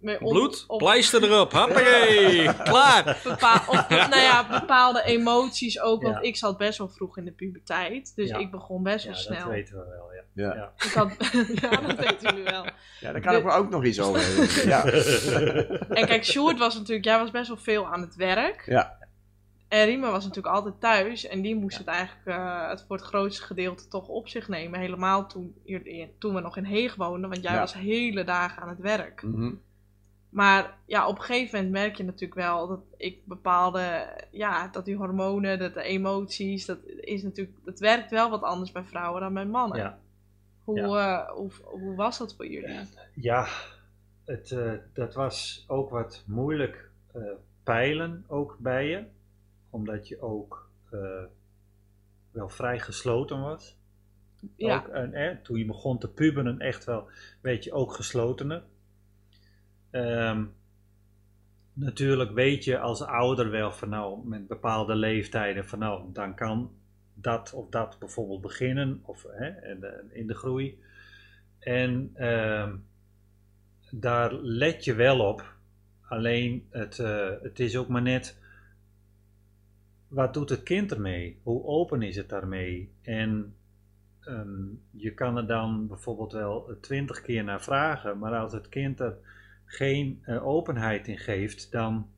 mee 0.00 0.20
om- 0.20 0.32
Bloed, 0.32 0.64
op 0.66 0.78
pleister 0.78 1.22
erop, 1.22 1.52
hoppakee, 1.58 2.52
klaar. 2.64 3.20
bepaal- 3.24 3.62
of, 3.68 3.88
nou 3.88 4.16
ja, 4.22 4.60
bepaalde 4.60 5.02
emoties 5.02 5.80
ook. 5.80 6.02
Want 6.02 6.14
Ja. 6.14 6.20
ik 6.22 6.36
zat 6.36 6.56
best 6.58 6.78
wel 6.78 6.88
vroeg 6.88 7.16
in 7.18 7.24
de 7.24 7.32
puberteit. 7.32 8.12
Dus 8.16 8.28
Ja. 8.28 8.36
ik 8.36 8.50
begon 8.50 8.82
best 8.82 9.04
ja 9.04 9.10
wel 9.10 9.18
dat 9.22 9.36
snel. 9.36 9.48
weten 9.48 9.76
we 9.76 9.84
wel. 9.84 10.08
Ja. 10.14 10.22
Ja, 10.32 10.54
Ja. 10.54 10.72
Ik 10.86 10.92
had, 10.92 11.10
ja, 11.62 11.70
dat 11.86 11.96
weten 11.96 12.16
jullie 12.30 12.44
wel. 12.44 12.64
ja 13.00 13.12
daar 13.12 13.20
kan 13.20 13.34
ik 13.36 13.44
me 13.44 13.50
ook 13.50 13.70
nog 13.70 13.84
iets 13.84 14.00
over. 14.00 14.20
Ja. 14.68 14.84
En 15.88 16.06
kijk, 16.06 16.24
Sjoerd 16.24 16.58
was 16.58 16.74
natuurlijk... 16.74 17.04
Jij 17.04 17.18
was 17.18 17.30
best 17.30 17.48
wel 17.48 17.56
veel 17.56 17.86
aan 17.86 18.00
het 18.00 18.16
werk. 18.16 18.62
Ja. 18.66 18.96
En 19.68 19.84
Rima 19.84 20.10
was 20.10 20.24
natuurlijk 20.26 20.54
altijd 20.54 20.80
thuis. 20.80 21.26
En 21.26 21.42
die 21.42 21.56
moest 21.56 21.78
het 21.78 21.86
eigenlijk 21.86 22.26
eh, 22.26 22.68
het 22.68 22.84
voor 22.86 22.96
het 22.96 23.04
grootste 23.04 23.42
gedeelte 23.42 23.88
toch 23.88 24.08
op 24.08 24.28
zich 24.28 24.48
nemen. 24.48 24.80
Helemaal 24.80 25.26
toen, 25.26 25.54
toen 26.18 26.34
we 26.34 26.40
nog 26.40 26.56
in 26.56 26.64
Heeg 26.64 26.94
woonden. 26.94 27.30
Want 27.30 27.42
jij 27.42 27.52
Ja. 27.52 27.58
was 27.58 27.74
hele 27.74 28.24
dagen 28.24 28.62
aan 28.62 28.68
het 28.68 28.78
werk. 28.80 29.22
Mhm. 29.22 29.52
Maar 30.30 30.78
ja, 30.86 31.08
op 31.08 31.16
een 31.18 31.24
gegeven 31.24 31.56
moment 31.56 31.74
merk 31.74 31.96
je 31.96 32.04
natuurlijk 32.04 32.40
wel 32.40 32.66
dat 32.68 32.80
ik 32.96 33.26
bepaalde, 33.26 34.06
ja, 34.30 34.68
dat 34.68 34.84
die 34.84 34.96
hormonen, 34.96 35.58
dat 35.58 35.74
de 35.74 35.82
emoties, 35.82 36.66
dat 36.66 36.78
is 36.84 37.22
natuurlijk, 37.22 37.56
dat 37.64 37.78
werkt 37.78 38.10
wel 38.10 38.30
wat 38.30 38.42
anders 38.42 38.72
bij 38.72 38.84
vrouwen 38.84 39.20
dan 39.20 39.34
bij 39.34 39.46
mannen. 39.46 39.78
Ja. 39.78 39.98
Hoe, 40.64 40.98
eh, 40.98 41.30
hoe, 41.30 41.50
hoe 41.64 41.94
was 41.94 42.18
dat 42.18 42.34
voor 42.34 42.46
jullie? 42.46 42.78
Ja, 43.14 43.46
het, 44.24 44.52
eh, 44.52 44.72
dat 44.92 45.14
was 45.14 45.64
ook 45.66 45.90
wat 45.90 46.24
moeilijk 46.26 46.90
eh, 47.12 47.22
peilen 47.62 48.24
ook 48.26 48.56
bij 48.58 48.88
je. 48.88 49.04
Omdat 49.70 50.08
je 50.08 50.20
ook 50.20 50.70
wel 52.30 52.48
vrij 52.48 52.78
gesloten 52.78 53.40
was. 53.40 53.76
Ja, 54.56 54.76
Ook, 54.76 54.88
en, 54.88 55.12
eh, 55.14 55.36
toen 55.42 55.58
je 55.58 55.64
begon 55.64 55.98
te 55.98 56.08
puberen 56.08 56.58
echt 56.58 56.84
wel, 56.84 57.08
weet 57.40 57.64
je, 57.64 57.72
ook 57.72 57.92
geslotener. 57.92 58.62
Ehm, 59.90 60.44
natuurlijk 61.72 62.30
weet 62.30 62.64
je 62.64 62.78
als 62.78 63.02
ouder 63.02 63.50
wel 63.50 63.72
van 63.72 63.88
nou, 63.88 64.28
met 64.28 64.46
bepaalde 64.46 64.94
leeftijden 64.94 65.64
van 65.64 65.78
nou, 65.78 66.12
dan 66.12 66.34
kan 66.34 66.70
dat 67.14 67.52
of 67.52 67.68
dat 67.68 67.98
bijvoorbeeld 67.98 68.40
beginnen 68.40 69.00
of 69.02 69.26
hè, 69.28 69.70
in, 69.70 69.80
de, 69.80 70.04
in 70.12 70.26
de 70.26 70.34
groei. 70.34 70.80
En 71.58 72.10
ehm, 72.14 72.76
daar 73.90 74.32
let 74.34 74.84
je 74.84 74.94
wel 74.94 75.20
op. 75.20 75.56
Alleen 76.00 76.66
het, 76.70 76.98
eh, 76.98 77.30
het 77.42 77.60
is 77.60 77.76
ook 77.76 77.88
maar 77.88 78.02
net, 78.02 78.38
wat 80.08 80.34
doet 80.34 80.48
het 80.48 80.62
kind 80.62 80.92
ermee? 80.92 81.40
Hoe 81.42 81.64
open 81.64 82.02
is 82.02 82.16
het 82.16 82.28
daarmee? 82.28 82.92
En 83.02 83.54
ehm, 84.20 84.64
je 84.90 85.14
kan 85.14 85.36
er 85.36 85.46
dan 85.46 85.86
bijvoorbeeld 85.86 86.32
wel 86.32 86.76
twintig 86.80 87.20
keer 87.20 87.44
naar 87.44 87.62
vragen, 87.62 88.18
maar 88.18 88.36
als 88.36 88.52
het 88.52 88.68
kind 88.68 89.00
er 89.00 89.16
geen 89.70 90.18
eh, 90.22 90.46
openheid 90.46 91.08
in 91.08 91.18
geeft, 91.18 91.70
dan 91.72 92.08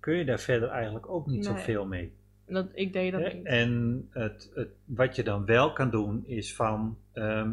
kun 0.00 0.14
je 0.16 0.24
daar 0.24 0.40
verder 0.40 0.68
eigenlijk 0.68 1.08
ook 1.08 1.26
niet 1.26 1.34
Nee. 1.48 1.56
zoveel 1.56 1.86
mee. 1.86 2.12
Dat, 2.46 2.68
ik 2.74 2.92
deed 2.92 3.12
dat 3.12 3.32
niet. 3.32 3.44
En 3.46 4.06
het, 4.10 4.50
het, 4.54 4.68
wat 4.84 5.16
je 5.16 5.22
dan 5.22 5.44
wel 5.44 5.72
kan 5.72 5.90
doen, 5.90 6.26
is 6.26 6.54
van 6.54 6.98
ehm, 7.12 7.52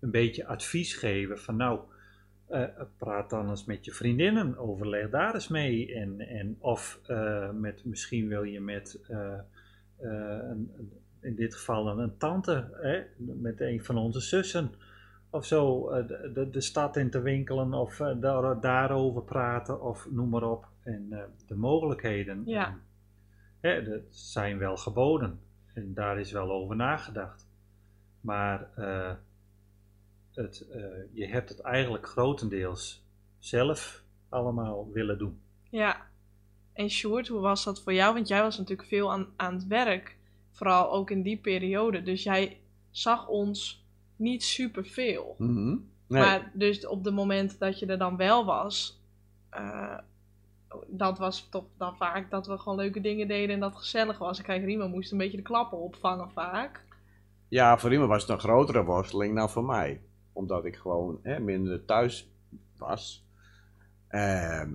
een 0.00 0.10
beetje 0.10 0.46
advies 0.46 0.94
geven 0.94 1.38
van 1.38 1.56
nou, 1.56 1.80
eh, 2.48 2.64
praat 2.98 3.30
dan 3.30 3.48
eens 3.48 3.64
met 3.64 3.84
je 3.84 3.92
vriendinnen, 3.92 4.56
overleg 4.58 5.10
daar 5.10 5.34
eens 5.34 5.48
mee. 5.48 5.94
En, 5.94 6.20
en 6.20 6.56
of 6.58 7.00
eh, 7.06 7.50
met, 7.50 7.84
misschien 7.84 8.28
wil 8.28 8.42
je 8.42 8.60
met, 8.60 9.00
een, 9.08 9.44
een- 9.98 10.70
in 11.20 11.34
dit 11.34 11.54
geval 11.54 11.88
een, 11.88 11.98
een 11.98 12.16
tante, 12.16 12.68
hè, 12.82 13.02
met 13.16 13.60
een 13.60 13.84
van 13.84 13.96
onze 13.96 14.20
zussen. 14.20 14.70
Of 15.34 15.46
zo 15.46 15.88
eh, 15.88 16.06
de, 16.06 16.30
de, 16.34 16.50
de 16.50 16.60
stad 16.60 16.96
in 16.96 17.10
te 17.10 17.20
winkelen 17.20 17.72
of 17.72 18.00
eh, 18.00 18.20
daar, 18.20 18.60
daarover 18.60 19.22
praten 19.22 19.82
of 19.82 20.10
noem 20.10 20.28
maar 20.28 20.42
op. 20.42 20.68
En 20.82 21.06
eh, 21.10 21.22
de 21.46 21.54
mogelijkheden. 21.54 22.42
Ja. 22.46 22.66
En, 22.66 22.80
hè, 23.60 23.84
dat 23.84 24.02
zijn 24.10 24.58
wel 24.58 24.76
geboden. 24.76 25.40
En 25.72 25.94
daar 25.94 26.18
is 26.18 26.32
wel 26.32 26.50
over 26.50 26.76
nagedacht. 26.76 27.48
Maar 28.20 28.68
het, 30.34 30.66
je 31.12 31.26
hebt 31.26 31.48
het 31.48 31.60
eigenlijk 31.60 32.06
grotendeels 32.06 33.06
zelf 33.38 34.04
allemaal 34.28 34.90
willen 34.92 35.18
doen. 35.18 35.40
Ja. 35.70 36.06
En 36.72 36.90
Sjoerd, 36.90 37.28
hoe 37.28 37.40
was 37.40 37.64
dat 37.64 37.82
voor 37.82 37.92
jou? 37.92 38.14
Want 38.14 38.28
jij 38.28 38.42
was 38.42 38.58
natuurlijk 38.58 38.88
veel 38.88 39.12
aan, 39.12 39.26
aan 39.36 39.54
het 39.54 39.66
werk. 39.66 40.16
Vooral 40.50 40.92
ook 40.92 41.10
in 41.10 41.22
die 41.22 41.38
periode. 41.38 42.02
Dus 42.02 42.22
jij 42.22 42.60
zag 42.90 43.28
ons 43.28 43.83
niet 44.16 44.42
superveel. 44.42 45.34
Mhm. 45.38 45.76
Nee. 46.06 46.22
Maar 46.22 46.50
dus 46.54 46.86
op 46.86 47.04
het 47.04 47.14
moment 47.14 47.58
dat 47.58 47.78
je 47.78 47.86
er 47.86 47.98
dan 47.98 48.16
wel 48.16 48.44
was, 48.44 49.00
eh, 49.50 49.98
dat 50.86 51.18
was 51.18 51.48
toch 51.50 51.64
dan 51.76 51.96
vaak 51.96 52.30
dat 52.30 52.46
we 52.46 52.58
gewoon 52.58 52.78
leuke 52.78 53.00
dingen 53.00 53.28
deden 53.28 53.54
en 53.54 53.60
dat 53.60 53.70
het 53.70 53.80
gezellig 53.80 54.18
was. 54.18 54.38
En 54.38 54.44
kijk, 54.44 54.64
Riemen 54.64 54.90
moest 54.90 55.12
een 55.12 55.18
beetje 55.18 55.36
de 55.36 55.42
klappen 55.42 55.78
opvangen 55.78 56.30
vaak. 56.30 56.84
Ja, 57.48 57.78
voor 57.78 57.92
iemand 57.92 58.10
was 58.10 58.22
het 58.22 58.30
een 58.30 58.38
grotere 58.38 58.84
worsteling 58.84 59.36
dan 59.36 59.50
voor 59.50 59.64
mij. 59.64 60.00
Omdat 60.32 60.64
ik 60.64 60.76
gewoon 60.76 61.18
hè, 61.22 61.40
minder 61.40 61.84
thuis 61.84 62.30
was. 62.76 63.24
Ehm, 64.08 64.70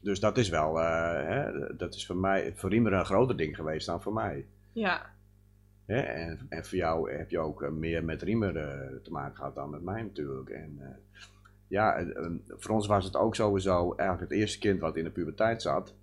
dus 0.00 0.20
dat 0.20 0.38
is 0.38 0.48
wel, 0.48 0.80
eh, 0.80 1.28
hè, 1.28 1.76
dat 1.76 1.94
is 1.94 2.06
voor 2.06 2.16
mij, 2.16 2.52
voor 2.56 2.70
Riemer 2.70 2.92
een 2.92 3.04
groter 3.04 3.36
ding 3.36 3.56
geweest 3.56 3.86
dan 3.86 4.02
voor 4.02 4.12
mij. 4.12 4.46
Ja, 4.72 5.10
Hè? 5.86 6.00
En, 6.00 6.46
en 6.48 6.64
voor 6.64 6.78
jou 6.78 7.12
heb 7.12 7.30
je 7.30 7.38
ook 7.38 7.62
eh, 7.62 7.70
meer 7.70 8.04
met 8.04 8.22
Riemer 8.22 8.56
eh, 8.56 8.96
te 9.02 9.10
maken 9.10 9.36
gehad 9.36 9.54
dan 9.54 9.70
met 9.70 9.82
mij 9.82 10.02
natuurlijk. 10.02 10.48
En 10.48 10.76
eh, 10.80 11.20
ja, 11.66 12.04
voor 12.48 12.74
ons 12.74 12.86
was 12.86 13.04
het 13.04 13.16
ook 13.16 13.34
sowieso 13.34 13.94
eigenlijk 13.94 14.30
het 14.30 14.38
eerste 14.40 14.58
kind 14.58 14.80
wat 14.80 14.96
in 14.96 15.04
de 15.04 15.10
puberteit 15.10 15.62
zat. 15.62 15.94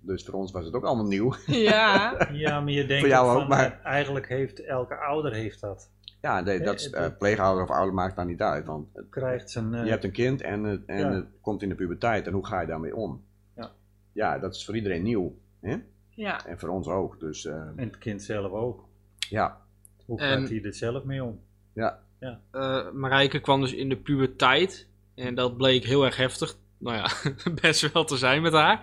Dus 0.00 0.24
voor 0.24 0.34
ons 0.34 0.52
was 0.52 0.64
het 0.64 0.74
ook 0.74 0.84
allemaal 0.84 1.06
nieuw. 1.06 1.34
ja, 1.46 2.16
Ja, 2.32 2.60
maar 2.60 2.72
je 2.72 2.86
denkt 2.86 3.00
Voor 3.00 3.08
jou 3.12 3.30
ook 3.32 3.38
van, 3.38 3.48
maar- 3.48 3.80
eigenlijk 3.82 4.28
heeft 4.28 4.64
elke 4.64 4.96
ouder 4.96 5.32
heeft 5.32 5.60
dat. 5.60 5.90
Ja, 6.20 6.40
nee, 6.40 6.60
dat 6.60 6.74
is, 6.80 6.90
pleegouder 7.18 7.62
of 7.64 7.70
ouder 7.70 7.94
maakt 7.94 8.16
daar 8.16 8.26
niet 8.26 8.40
uit. 8.42 8.66
Want 8.66 8.88
het- 8.94 9.08
Krijgt 9.10 9.50
zijn, 9.50 9.74
eh, 9.74 9.84
Je 9.84 9.90
hebt 9.90 10.04
een 10.04 10.12
kind 10.12 10.40
en, 10.42 10.62
het, 10.64 10.84
en 10.86 10.98
Ja. 10.98 11.12
het 11.12 11.26
komt 11.40 11.62
in 11.62 11.68
de 11.68 11.74
puberteit 11.74 12.26
en 12.26 12.32
hoe 12.32 12.46
ga 12.46 12.60
je 12.60 12.66
daarmee 12.66 12.96
om? 12.96 13.24
Ja. 13.56 13.70
Ja, 14.12 14.38
dat 14.38 14.54
is 14.54 14.64
voor 14.64 14.76
iedereen 14.76 15.02
nieuw. 15.02 15.36
Hè? 15.60 15.76
ja. 16.08 16.46
En 16.46 16.58
voor 16.58 16.68
ons 16.68 16.88
ook. 16.88 17.20
Dus 17.20 17.44
eh, 17.46 17.54
en 17.54 17.74
het 17.76 17.98
kind 17.98 18.22
zelf 18.22 18.52
ook. 18.52 18.84
Ja, 19.28 19.60
Hoe 20.04 20.20
En- 20.20 20.40
gaat 20.40 20.48
hij 20.48 20.62
er 20.62 20.74
zelf 20.74 21.04
mee 21.04 21.24
om? 21.24 21.40
ja. 21.72 22.02
Eh, 22.50 22.90
Marijke 22.90 23.40
kwam 23.40 23.60
dus 23.60 23.72
in 23.72 23.88
de 23.88 23.96
puberteit. 23.96 24.88
En 25.14 25.34
dat 25.34 25.56
bleek 25.56 25.84
heel 25.84 26.04
erg 26.04 26.16
heftig. 26.16 26.56
Nou 26.78 26.96
ja, 26.96 27.08
best 27.60 27.92
wel 27.92 28.04
te 28.04 28.16
zijn 28.16 28.42
met 28.42 28.52
haar. 28.52 28.80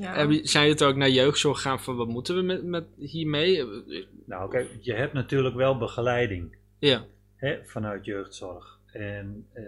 ja. 0.00 0.20
Je- 0.22 0.46
Zijn 0.46 0.64
jullie 0.66 0.78
het 0.78 0.82
ook 0.82 0.96
naar 0.96 1.08
jeugdzorg 1.10 1.56
gegaan 1.60 1.80
van 1.80 1.96
wat 1.96 2.08
moeten 2.08 2.34
we 2.36 2.42
met, 2.42 2.64
met 2.64 2.84
hiermee? 2.98 3.64
Nou, 4.24 4.50
kijk, 4.50 4.76
je 4.80 4.92
hebt 4.94 5.12
natuurlijk 5.12 5.54
wel 5.54 5.78
begeleiding 5.78 6.56
Ja, 6.78 7.04
hè, 7.36 7.58
vanuit 7.64 8.04
jeugdzorg. 8.04 8.78
En 8.92 9.46
eh, 9.52 9.64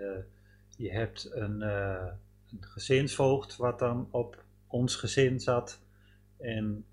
je 0.76 0.90
hebt 0.92 1.30
een, 1.32 1.62
eh, 1.62 2.06
een 2.52 2.58
gezinsvoogd 2.60 3.56
wat 3.56 3.78
dan 3.78 4.08
op 4.10 4.42
ons 4.66 4.96
gezin 4.96 5.40
zat. 5.40 5.80
En 6.38 6.84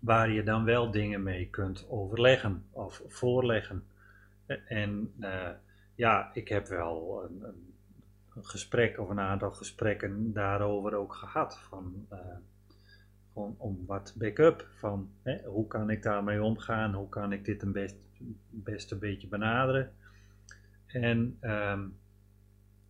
waar 0.00 0.30
je 0.30 0.42
dan 0.42 0.64
wel 0.64 0.90
dingen 0.90 1.22
mee 1.22 1.48
kunt 1.50 1.86
overleggen 1.88 2.64
of 2.70 3.02
voorleggen. 3.06 3.84
En 4.66 5.12
eh, 5.20 5.48
ja, 5.94 6.30
ik 6.34 6.48
heb 6.48 6.66
wel 6.66 7.24
een, 7.24 7.42
een, 7.42 7.74
een 8.34 8.44
gesprek 8.44 8.98
of 8.98 9.08
een 9.08 9.20
aantal 9.20 9.50
gesprekken 9.50 10.32
daarover 10.32 10.94
ook 10.94 11.14
gehad. 11.14 11.58
Van, 11.58 12.06
eh, 12.08 12.18
gewoon 13.32 13.54
om 13.58 13.84
wat 13.86 14.14
backup. 14.18 14.68
Van 14.78 15.10
hè, 15.22 15.44
hoe 15.44 15.66
kan 15.66 15.90
ik 15.90 16.02
daarmee 16.02 16.42
omgaan? 16.42 16.94
Hoe 16.94 17.08
kan 17.08 17.32
ik 17.32 17.44
dit 17.44 17.62
een 17.62 17.72
best, 17.72 17.96
best 18.50 18.90
een 18.92 18.98
beetje 18.98 19.28
benaderen? 19.28 19.92
En, 20.86 21.36
ehm, 21.40 21.88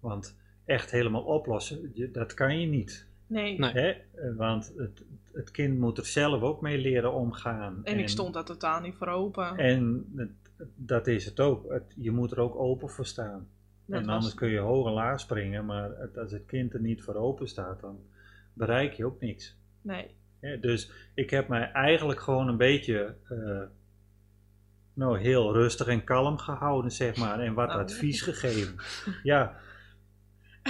want 0.00 0.36
echt 0.64 0.90
helemaal 0.90 1.22
oplossen, 1.22 1.90
je- 1.94 2.10
dat 2.10 2.34
kan 2.34 2.60
je 2.60 2.66
niet. 2.66 3.06
Nee. 3.26 3.58
Nee. 3.58 3.72
Hè? 3.72 3.94
Want 4.34 4.72
het, 4.76 5.04
het 5.32 5.50
kind 5.50 5.78
moet 5.78 5.98
er 5.98 6.06
zelf 6.06 6.42
ook 6.42 6.60
mee 6.60 6.78
leren 6.78 7.12
omgaan. 7.12 7.80
En 7.84 7.98
ik 7.98 8.08
stond 8.08 8.34
daar 8.34 8.44
totaal 8.44 8.80
niet 8.80 8.94
voor 8.94 9.06
open. 9.08 9.56
En 9.56 10.12
het- 10.16 10.30
dat 10.76 11.06
is 11.06 11.24
het 11.24 11.40
ook. 11.40 11.72
Het- 11.72 11.94
je 11.96 12.10
moet 12.10 12.32
er 12.32 12.38
ook 12.40 12.56
open 12.56 12.88
voor 12.88 13.06
staan. 13.06 13.48
Dat 13.86 14.00
en 14.00 14.06
was- 14.06 14.14
anders 14.14 14.34
kun 14.34 14.48
je 14.48 14.58
hoog 14.58 14.86
en 14.86 14.92
laag 14.92 15.20
springen, 15.20 15.64
maar 15.66 15.90
het- 15.98 16.18
als 16.18 16.32
het 16.32 16.46
kind 16.46 16.74
er 16.74 16.80
niet 16.80 17.02
voor 17.02 17.14
open 17.14 17.48
staat, 17.48 17.80
dan 17.80 17.98
bereik 18.52 18.92
je 18.92 19.04
ook 19.06 19.20
niks. 19.20 19.56
Nee. 19.82 20.14
Dus 20.60 20.90
ik 21.14 21.30
heb 21.30 21.48
mij 21.48 21.70
eigenlijk 21.72 22.20
gewoon 22.20 22.48
een 22.48 22.56
beetje 22.56 23.14
eh, 23.28 23.60
nou, 24.94 25.18
heel 25.18 25.52
rustig 25.52 25.86
en 25.86 26.04
kalm 26.04 26.38
gehouden, 26.38 26.90
zeg 26.90 27.16
maar, 27.16 27.40
en 27.40 27.54
wat 27.54 27.68
Oh. 27.68 27.74
advies 27.74 28.22
gegeven. 28.22 28.74
Ja, 29.22 29.56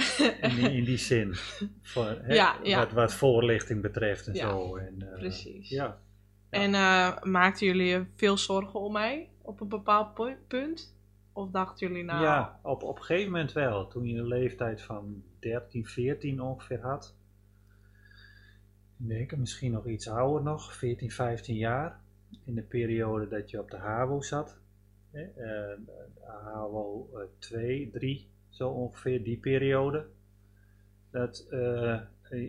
in 0.41 0.55
die, 0.55 0.71
in 0.71 0.83
die 0.83 0.97
zin. 0.97 1.35
Voor, 1.81 2.05
hè, 2.21 2.33
Ja, 2.33 2.55
ja. 2.63 2.77
Wat, 2.77 2.91
wat 2.91 3.13
voorlichting 3.13 3.81
betreft 3.81 4.27
en 4.27 4.33
Ja, 4.33 4.49
zo. 4.49 4.75
En, 4.75 5.11
eh, 5.11 5.19
precies. 5.19 5.69
Ja, 5.69 5.97
En 6.49 6.73
eh, 6.73 7.21
maakten 7.23 7.67
jullie 7.67 7.85
je 7.87 8.05
veel 8.15 8.37
zorgen 8.37 8.79
om 8.79 8.91
mij 8.91 9.29
op 9.41 9.61
een 9.61 9.67
bepaald 9.67 10.13
pu- 10.13 10.37
punt? 10.47 10.95
Of 11.33 11.49
dachten 11.49 11.87
jullie 11.87 12.03
nou... 12.03 12.23
ja 12.23 12.59
op, 12.63 12.83
op 12.83 12.97
een 12.97 13.03
gegeven 13.03 13.31
moment 13.31 13.51
wel. 13.51 13.87
Toen 13.87 14.05
je 14.05 14.17
een 14.19 14.27
leeftijd 14.27 14.81
van 14.81 15.23
13, 15.39 15.85
14 15.85 16.41
ongeveer 16.41 16.81
had. 16.81 17.15
Ik 18.99 19.07
denk 19.07 19.35
misschien 19.35 19.71
nog 19.71 19.87
iets 19.87 20.07
ouder 20.07 20.43
nog, 20.43 20.73
14, 20.73 21.11
15 21.11 21.55
jaar. 21.55 21.99
In 22.45 22.55
de 22.55 22.61
periode 22.61 23.27
dat 23.27 23.49
je 23.49 23.59
op 23.59 23.71
de 23.71 23.77
HAVO 23.77 24.21
zat. 24.21 24.57
Hè, 25.11 25.21
eh, 25.21 25.77
de 26.15 26.25
HAVO 26.43 27.09
eh, 27.13 27.21
2, 27.39 27.89
3, 27.93 28.30
zo 28.51 28.69
ongeveer 28.69 29.23
die 29.23 29.37
periode. 29.37 30.05
Dat, 31.11 31.47
eh, 31.49 31.99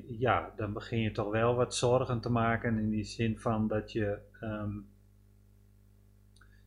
ja, 0.06 0.52
dan 0.56 0.72
begin 0.72 1.00
je 1.00 1.12
toch 1.12 1.30
wel 1.30 1.54
wat 1.54 1.74
zorgen 1.74 2.20
te 2.20 2.30
maken 2.30 2.78
in 2.78 2.90
die 2.90 3.04
zin 3.04 3.38
van 3.38 3.68
dat 3.68 3.92
je 3.92 4.18
ehm, 4.40 4.78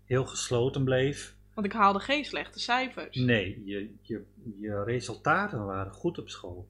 heel 0.05 0.25
gesloten 0.25 0.83
bleef. 0.83 1.35
Want 1.53 1.67
ik 1.67 1.73
haalde 1.73 1.99
geen 1.99 2.25
slechte 2.25 2.59
cijfers. 2.59 3.15
Nee, 3.17 3.65
je, 3.65 3.93
je, 4.01 4.23
je 4.59 4.83
resultaten 4.83 5.65
waren 5.65 5.91
goed 5.91 6.17
op 6.17 6.29
school. 6.29 6.67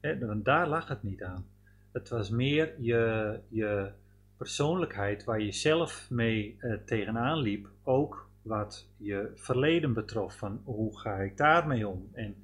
Hè, 0.00 0.26
want 0.26 0.44
daar 0.44 0.68
lag 0.68 0.88
het 0.88 1.02
niet 1.02 1.22
aan. 1.22 1.46
Het 1.92 2.08
was 2.08 2.30
meer 2.30 2.74
je, 2.78 3.38
je 3.48 3.90
persoonlijkheid 4.36 5.24
waar 5.24 5.40
je 5.40 5.52
zelf 5.52 6.10
mee 6.10 6.56
eh, 6.58 6.74
tegenaan 6.84 7.38
liep. 7.38 7.68
Ook 7.82 8.29
wat 8.42 8.88
je 8.96 9.32
verleden 9.34 9.92
betrof. 9.92 10.36
Van 10.36 10.60
hoe 10.64 10.98
ga 10.98 11.16
ik 11.16 11.36
daarmee 11.36 11.88
om? 11.88 12.08
En, 12.12 12.36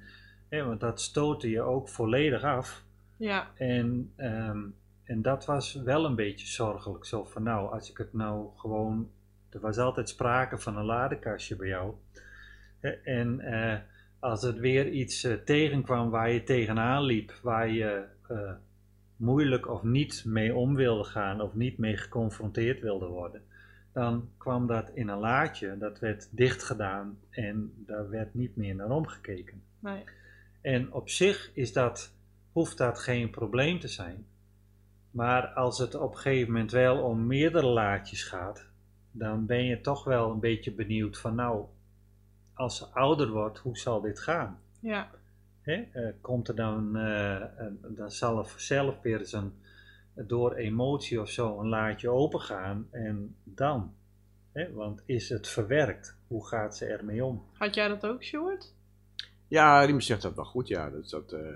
hè, 0.49 0.63
want 0.63 0.79
dat 0.79 1.01
stootte 1.01 1.49
je 1.49 1.61
ook 1.61 1.89
volledig 1.89 2.43
af. 2.43 2.85
Ja, 3.17 3.51
En, 3.55 4.11
ehm, 4.15 4.59
en 5.03 5.21
dat 5.21 5.45
was 5.45 5.73
wel 5.73 6.05
een 6.05 6.15
beetje 6.15 6.47
zorgelijk. 6.47 7.05
Zo 7.05 7.23
van 7.23 7.43
nou, 7.43 7.71
als 7.71 7.89
ik 7.89 7.97
het 7.97 8.13
nou 8.13 8.47
gewoon. 8.55 9.09
Er 9.49 9.59
was 9.59 9.77
altijd 9.77 10.09
sprake 10.09 10.57
van 10.57 10.77
een 10.77 10.85
ladekastje 10.85 11.55
bij 11.55 11.67
jou. 11.67 11.93
En 13.03 13.39
eh, 13.39 13.79
als 14.19 14.41
het 14.41 14.59
weer 14.59 14.89
iets 14.89 15.23
eh, 15.23 15.33
tegenkwam 15.33 16.09
waar 16.09 16.31
je 16.31 16.43
tegenaan 16.43 17.03
liep, 17.03 17.39
waar 17.41 17.69
je 17.69 18.03
eh, 18.27 18.51
moeilijk 19.15 19.69
of 19.69 19.83
niet 19.83 20.23
mee 20.25 20.55
om 20.55 20.75
wilde 20.75 21.03
gaan 21.03 21.41
of 21.41 21.53
niet 21.53 21.77
mee 21.77 21.97
geconfronteerd 21.97 22.81
wilde 22.81 23.05
worden, 23.05 23.41
dan 23.97 24.29
kwam 24.37 24.67
dat 24.67 24.89
in 24.93 25.07
een 25.07 25.17
laadje, 25.19 25.77
dat 25.77 25.99
werd 25.99 26.27
dicht 26.31 26.63
gedaan 26.63 27.19
en 27.29 27.73
daar 27.75 28.09
werd 28.09 28.33
niet 28.33 28.55
meer 28.55 28.75
naar 28.75 28.89
omgekeken. 28.89 29.61
Nee. 29.79 30.03
En 30.61 30.93
op 30.93 31.09
zich 31.09 31.51
is 31.53 31.73
dat, 31.73 32.13
hoeft 32.51 32.77
dat 32.77 32.99
geen 32.99 33.29
probleem 33.29 33.79
te 33.79 33.87
zijn. 33.87 34.25
Maar 35.11 35.47
als 35.47 35.77
het 35.77 35.95
op 35.95 36.11
een 36.11 36.17
gegeven 36.17 36.51
moment 36.53 36.71
wel 36.71 37.01
om 37.03 37.27
meerdere 37.27 37.65
laadjes 37.67 38.23
gaat, 38.23 38.65
dan 39.11 39.45
ben 39.45 39.63
je 39.63 39.81
toch 39.81 40.03
wel 40.03 40.31
een 40.31 40.39
beetje 40.39 40.71
benieuwd 40.71 41.17
van 41.17 41.35
nou, 41.35 41.65
als 42.53 42.77
ze 42.77 42.85
ouder 42.85 43.29
wordt, 43.29 43.57
hoe 43.57 43.77
zal 43.77 44.01
dit 44.01 44.19
gaan? 44.19 44.59
Ja. 44.79 45.09
Hè? 45.61 45.73
Eh, 45.91 46.13
komt 46.21 46.47
er 46.47 46.55
dan, 46.55 46.95
een- 46.95 47.79
dan 47.95 48.11
zal 48.11 48.37
er 48.37 48.45
vanzelf 48.45 49.01
weer 49.01 49.19
eens 49.19 49.33
een, 49.33 49.53
door 50.27 50.53
emotie 50.53 51.21
of 51.21 51.29
zo 51.29 51.59
een 51.59 51.67
laadje 51.67 52.09
open 52.09 52.41
gaan 52.41 52.87
en 52.91 53.35
dan? 53.43 53.93
Hè? 54.51 54.73
Want 54.73 55.03
is 55.05 55.29
het 55.29 55.47
verwerkt? 55.47 56.17
Hoe 56.27 56.47
gaat 56.47 56.77
ze 56.77 56.85
ermee 56.85 57.25
om? 57.25 57.43
Had 57.53 57.75
jij 57.75 57.87
dat 57.87 58.05
ook, 58.05 58.23
Sjoerd? 58.23 58.73
Ja, 59.47 59.81
Riem 59.83 60.01
zegt 60.01 60.21
dat 60.21 60.35
wel 60.35 60.45
goed, 60.45 60.67
ja. 60.67 60.89
Dat, 60.89 61.09
dat, 61.09 61.31
eh, 61.31 61.53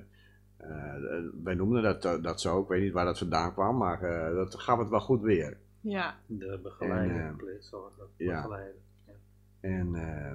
eh, 0.58 1.24
wij 1.44 1.54
noemden 1.54 1.84
dat, 1.84 2.06
eh, 2.06 2.24
dat 2.24 2.42
zo, 2.42 2.62
ik 2.62 2.68
weet 2.68 2.82
niet 2.82 2.94
waar 2.94 3.06
dat 3.06 3.18
vandaan 3.18 3.54
kwam, 3.54 3.78
maar 3.78 4.04
eh, 4.04 4.36
dat 4.36 4.60
gaf 4.60 4.80
het 4.80 4.90
wel 4.90 5.00
goed 5.00 5.22
weer. 5.22 5.58
Ja. 5.82 6.16
De 6.26 6.60
begeleider, 6.64 7.16
eh, 7.16 8.18
ja. 8.18 8.36
begeleider. 8.36 8.82
En 9.60 9.96
eh, 9.96 10.34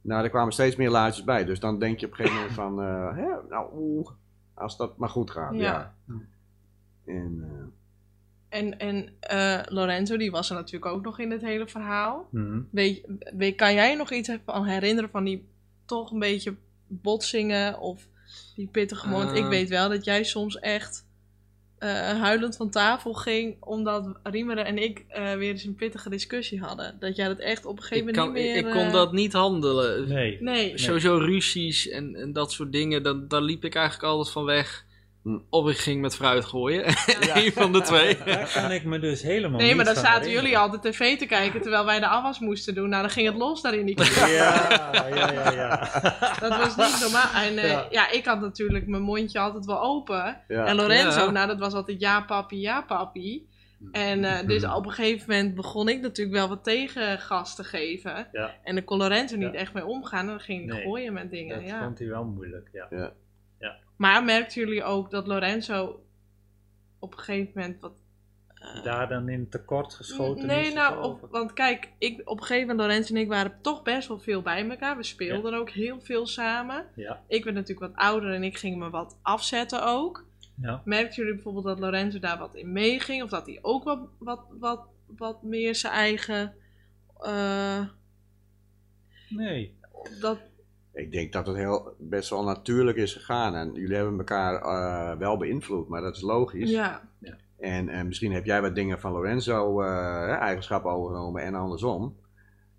nou, 0.00 0.24
er 0.24 0.30
kwamen 0.30 0.52
steeds 0.52 0.76
meer 0.76 0.90
laadjes 0.90 1.24
bij, 1.24 1.44
dus 1.44 1.60
dan 1.60 1.78
denk 1.78 1.98
je 1.98 2.06
op 2.06 2.12
een 2.12 2.18
gegeven 2.18 2.36
moment 2.36 2.54
van, 2.54 2.82
eh, 2.82 3.16
hè, 3.16 3.48
nou, 3.48 3.70
oeh, 3.74 4.10
als 4.54 4.76
dat 4.76 4.96
maar 4.96 5.08
goed 5.08 5.30
gaat, 5.30 5.54
ja. 5.54 5.94
Ja. 6.06 6.14
En 8.58 8.78
En, 8.78 9.08
eh, 9.20 9.60
Lorenzo, 9.64 10.16
die 10.16 10.30
was 10.30 10.50
er 10.50 10.56
natuurlijk 10.56 10.92
ook 10.92 11.04
nog 11.04 11.18
in 11.18 11.30
het 11.30 11.42
hele 11.42 11.68
verhaal. 11.68 12.28
Mhm. 12.30 12.60
Weet, 12.70 13.06
weet, 13.36 13.56
kan 13.56 13.74
jij 13.74 13.94
nog 13.94 14.12
iets 14.12 14.30
van 14.46 14.64
herinneren 14.64 15.10
van 15.10 15.24
die 15.24 15.48
toch 15.86 16.10
een 16.10 16.18
beetje 16.18 16.54
botsingen 16.86 17.80
of 17.80 18.08
die 18.56 18.66
pittige 18.66 19.08
moment? 19.08 19.36
ik 19.36 19.42
Eh. 19.42 19.48
weet 19.48 19.68
wel 19.68 19.88
dat 19.88 20.04
jij 20.04 20.24
soms 20.24 20.58
echt 20.58 21.06
eh, 21.78 22.20
huilend 22.20 22.56
van 22.56 22.70
tafel 22.70 23.14
ging 23.14 23.56
omdat 23.60 24.18
Riemeren 24.22 24.64
en 24.64 24.78
ik 24.78 25.04
eh, 25.08 25.34
weer 25.34 25.50
eens 25.50 25.64
een 25.64 25.74
pittige 25.74 26.10
discussie 26.10 26.60
hadden. 26.60 26.96
Dat 27.00 27.16
jij 27.16 27.28
dat 27.28 27.38
echt 27.38 27.64
op 27.64 27.76
een 27.76 27.82
gegeven 27.82 28.06
moment 28.06 28.24
niet 28.24 28.42
meer... 28.42 28.56
ik 28.56 28.70
kon 28.70 28.92
dat 28.92 29.12
niet 29.12 29.32
handelen. 29.32 30.08
Nee. 30.08 30.42
Nee, 30.42 30.78
Sowieso 30.78 31.16
ruzies 31.16 31.88
en, 31.88 32.14
en 32.14 32.32
dat 32.32 32.52
soort 32.52 32.72
dingen, 32.72 33.02
dan, 33.02 33.28
daar 33.28 33.42
liep 33.42 33.64
ik 33.64 33.74
eigenlijk 33.74 34.12
altijd 34.12 34.32
van 34.32 34.44
weg. 34.44 34.86
Hm. 35.28 35.38
Of 35.50 35.68
ik 35.68 35.76
ging 35.78 36.00
met 36.00 36.14
fruit 36.16 36.44
gooien. 36.44 36.84
Eén 37.34 37.52
van 37.52 37.72
de 37.72 37.80
twee. 37.80 38.16
Daar 38.24 38.50
kan 38.54 38.70
ik 38.70 38.84
me 38.84 38.98
dus 38.98 39.22
helemaal 39.22 39.58
nee 39.58 39.66
niet 39.66 39.76
maar 39.76 39.84
dan 39.84 39.94
zaten 39.94 40.10
herinneren. 40.12 40.42
jullie 40.42 40.58
altijd 40.58 40.82
tv 40.94 41.18
te 41.18 41.26
kijken 41.26 41.60
terwijl 41.62 41.84
wij 41.84 42.00
de 42.00 42.06
afwas 42.06 42.38
moesten 42.38 42.74
doen. 42.74 42.88
Nou, 42.88 43.02
dan 43.02 43.10
ging 43.10 43.26
het 43.26 43.36
los 43.36 43.62
daar 43.62 43.74
in 43.74 43.86
die 43.86 43.94
keuken. 43.94 44.28
Ja, 44.30 44.68
ja, 45.14 45.32
ja, 45.32 45.50
ja. 45.50 45.76
Dat 46.40 46.56
was 46.56 46.76
niet 46.76 47.00
normaal. 47.00 47.42
En 47.42 47.58
eh, 47.58 47.70
Ja. 47.70 47.86
ja. 47.90 48.10
ik 48.10 48.24
had 48.24 48.40
natuurlijk 48.40 48.86
mijn 48.86 49.02
mondje 49.02 49.38
altijd 49.38 49.64
wel 49.66 49.82
open. 49.82 50.40
ja. 50.48 50.64
En 50.66 50.76
Lorenzo, 50.76 51.24
Ja. 51.24 51.30
nou 51.30 51.46
dat 51.46 51.58
was 51.58 51.72
altijd 51.74 52.00
ja 52.00 52.20
papi, 52.20 52.60
ja 52.60 52.82
papi. 52.82 53.46
En 53.92 54.24
eh, 54.24 54.46
dus 54.46 54.64
op 54.64 54.86
een 54.86 54.92
gegeven 54.92 55.24
moment 55.30 55.54
begon 55.54 55.88
ik 55.88 56.00
natuurlijk 56.00 56.36
wel 56.36 56.48
wat 56.48 56.64
tegengas 56.64 57.54
te 57.54 57.64
geven. 57.64 58.28
Ja. 58.32 58.50
En 58.64 58.74
dan 58.74 58.84
kon 58.84 58.98
Lorenzo 58.98 59.36
niet 59.36 59.52
Ja. 59.52 59.58
echt 59.58 59.72
mee 59.74 59.86
omgaan. 59.86 60.20
En 60.20 60.26
dan 60.26 60.40
ging 60.40 60.62
ik 60.62 60.72
Nee. 60.72 60.82
gooien 60.82 61.12
met 61.12 61.30
dingen. 61.30 61.60
Dat 61.60 61.68
Ja. 61.68 61.82
vond 61.82 61.98
hij 61.98 62.08
wel 62.08 62.24
moeilijk, 62.24 62.68
ja. 62.72 63.10
Maar 63.98 64.24
merkten 64.24 64.60
jullie 64.60 64.84
ook 64.84 65.10
dat 65.10 65.26
Lorenzo 65.26 66.02
op 66.98 67.12
een 67.12 67.18
gegeven 67.18 67.52
moment 67.54 67.80
wat... 67.80 67.92
eh, 68.54 68.82
Daar 68.84 69.08
dan 69.08 69.28
in 69.28 69.48
tekort 69.48 69.94
geschoten 69.94 70.46
Nee, 70.46 70.66
is 70.66 70.74
nou, 70.74 70.96
op, 70.96 71.02
over? 71.04 71.28
want 71.28 71.52
kijk, 71.52 71.88
ik, 71.98 72.20
op 72.24 72.36
een 72.40 72.44
gegeven 72.46 72.68
moment, 72.68 72.86
Lorenzo 72.88 73.14
en 73.14 73.20
ik 73.20 73.28
waren 73.28 73.58
toch 73.62 73.82
best 73.82 74.08
wel 74.08 74.18
veel 74.18 74.42
bij 74.42 74.68
elkaar. 74.70 74.96
We 74.96 75.02
speelden 75.02 75.54
ook 75.54 75.70
heel 75.70 76.00
veel 76.00 76.26
samen. 76.26 76.84
Ja, 76.94 77.22
Ik 77.26 77.44
werd 77.44 77.56
natuurlijk 77.56 77.86
wat 77.92 78.04
ouder 78.04 78.34
en 78.34 78.42
ik 78.42 78.58
ging 78.58 78.76
me 78.78 78.90
wat 78.90 79.18
afzetten 79.22 79.86
ook. 79.86 80.26
ja. 80.62 80.82
Merkten 80.84 81.16
jullie 81.16 81.34
bijvoorbeeld 81.34 81.64
dat 81.64 81.78
Lorenzo 81.78 82.18
daar 82.18 82.38
wat 82.38 82.54
in 82.54 82.72
meeging? 82.72 83.22
Of 83.22 83.30
dat 83.30 83.46
hij 83.46 83.58
ook 83.62 83.84
wat, 83.84 84.08
wat, 84.18 84.44
wat, 84.50 84.80
wat 85.06 85.42
meer 85.42 85.74
zijn 85.74 85.92
eigen... 85.92 86.54
eh, 87.20 87.80
Nee. 89.28 89.76
dat, 90.20 90.38
Ik 90.98 91.12
denk 91.12 91.32
dat 91.32 91.46
het 91.46 91.56
heel, 91.56 91.94
best 91.98 92.30
wel 92.30 92.44
natuurlijk 92.44 92.96
is 92.96 93.12
gegaan. 93.12 93.54
En 93.54 93.72
jullie 93.74 93.96
hebben 93.96 94.18
elkaar 94.18 94.54
eh, 94.54 95.18
wel 95.18 95.36
beïnvloed, 95.36 95.88
maar 95.88 96.00
dat 96.00 96.16
is 96.16 96.22
logisch. 96.22 96.70
ja, 96.70 97.08
En, 97.56 97.88
en 97.88 98.06
misschien 98.06 98.32
heb 98.32 98.44
jij 98.44 98.60
wat 98.60 98.74
dingen 98.74 99.00
van 99.00 99.12
Lorenzo 99.12 99.80
eh, 99.80 100.30
eigenschappen 100.30 100.90
overgenomen 100.90 101.42
en 101.42 101.54
andersom. 101.54 102.16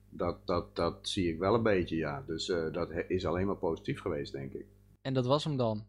Dat, 0.10 0.48
dat, 0.48 0.76
dat 0.76 1.08
zie 1.08 1.34
ik 1.34 1.40
wel 1.40 1.54
een 1.54 1.64
beetje, 1.64 1.96
ja. 1.96 2.24
Dus 2.28 2.50
eh, 2.50 2.72
dat 2.72 2.92
is 3.08 3.26
alleen 3.26 3.46
maar 3.46 3.56
positief 3.56 4.02
geweest, 4.02 4.32
denk 4.32 4.54
ik. 4.54 4.66
En 5.02 5.14
dat 5.14 5.26
was 5.26 5.44
hem 5.44 5.58
dan. 5.58 5.88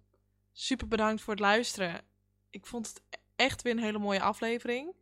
super 0.53 0.89
bedankt 0.89 1.23
voor 1.23 1.33
het 1.33 1.43
luisteren. 1.43 2.01
Ik 2.51 2.67
vond 2.67 2.89
het 2.89 3.03
echt 3.37 3.63
weer 3.63 3.73
een 3.73 3.83
hele 3.83 3.99
mooie 3.99 4.21
aflevering. 4.23 4.93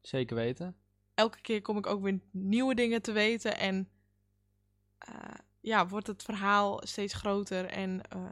Zeker 0.00 0.36
weten. 0.36 0.76
Elke 1.14 1.40
keer 1.40 1.62
kom 1.62 1.76
ik 1.76 1.86
ook 1.86 2.02
weer 2.02 2.20
nieuwe 2.30 2.74
dingen 2.74 3.02
te 3.02 3.12
weten. 3.12 3.58
En 3.58 3.88
eh, 4.98 5.14
ja, 5.60 5.86
wordt 5.88 6.06
het 6.06 6.22
verhaal 6.22 6.80
steeds 6.84 7.14
groter 7.14 7.66
en 7.66 8.00
eh, 8.08 8.22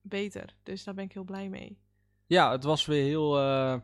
beter. 0.00 0.54
Dus 0.62 0.84
daar 0.84 0.94
ben 0.94 1.04
ik 1.04 1.12
heel 1.12 1.24
blij 1.24 1.48
mee. 1.48 1.78
Ja, 2.26 2.50
het 2.50 2.64
was 2.64 2.86
weer 2.86 3.04
heel 3.04 3.38
eh, 3.38 3.80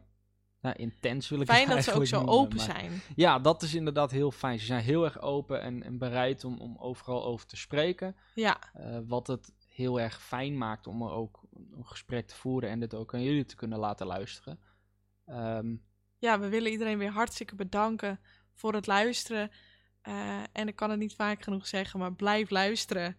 nou, 0.61 0.77
intens 0.77 1.29
wil 1.29 1.41
ik 1.41 1.47
Fijn 1.47 1.69
dat 1.69 1.85
ze 1.85 1.93
ook 1.93 2.07
zo 2.07 2.17
noemen, 2.17 2.35
open 2.35 2.57
maar- 2.57 2.65
zijn. 2.65 3.03
Ja, 3.17 3.39
dat 3.39 3.63
is 3.63 3.75
inderdaad 3.75 4.11
heel 4.11 4.31
fijn. 4.31 4.59
Ze 4.59 4.65
zijn 4.67 4.83
heel 4.83 5.05
erg 5.05 5.21
open 5.21 5.61
en, 5.63 5.83
en 5.83 5.99
bereid 5.99 6.45
om, 6.45 6.61
om 6.61 6.77
overal 6.79 7.25
over 7.25 7.47
te 7.47 7.57
spreken. 7.57 8.17
Ja, 8.35 8.59
Eh, 8.73 8.99
wat 9.07 9.27
het 9.27 9.53
heel 9.67 10.01
erg 10.01 10.23
fijn 10.23 10.59
maakt 10.59 10.87
om 10.87 11.03
er 11.03 11.11
ook 11.11 11.41
een 11.73 11.87
gesprek 11.87 12.27
te 12.27 12.35
voeren 12.35 12.71
en 12.71 12.81
dit 12.81 12.95
ook 12.95 13.15
aan 13.15 13.23
jullie 13.23 13.45
te 13.45 13.57
kunnen 13.57 13.79
laten 13.79 14.07
luisteren. 14.07 14.61
Ehm, 15.27 15.75
ja, 16.19 16.41
we 16.41 16.49
willen 16.49 16.71
iedereen 16.71 16.99
weer 16.99 17.11
hartstikke 17.11 17.55
bedanken 17.55 18.21
voor 18.55 18.75
het 18.75 18.87
luisteren. 18.87 19.51
Eh, 20.03 20.39
en 20.53 20.69
ik 20.69 20.77
kan 20.77 20.91
het 20.91 20.99
niet 20.99 21.15
vaak 21.15 21.43
genoeg 21.43 21.67
zeggen, 21.67 21.99
maar 22.01 22.13
blijf 22.15 22.51
luisteren. 22.51 23.17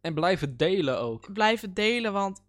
en 0.00 0.14
blijf 0.14 0.40
het 0.40 0.58
delen 0.58 0.98
ook. 1.00 1.32
Blijf 1.32 1.60
het 1.60 1.76
delen, 1.76 2.12
want 2.12 2.42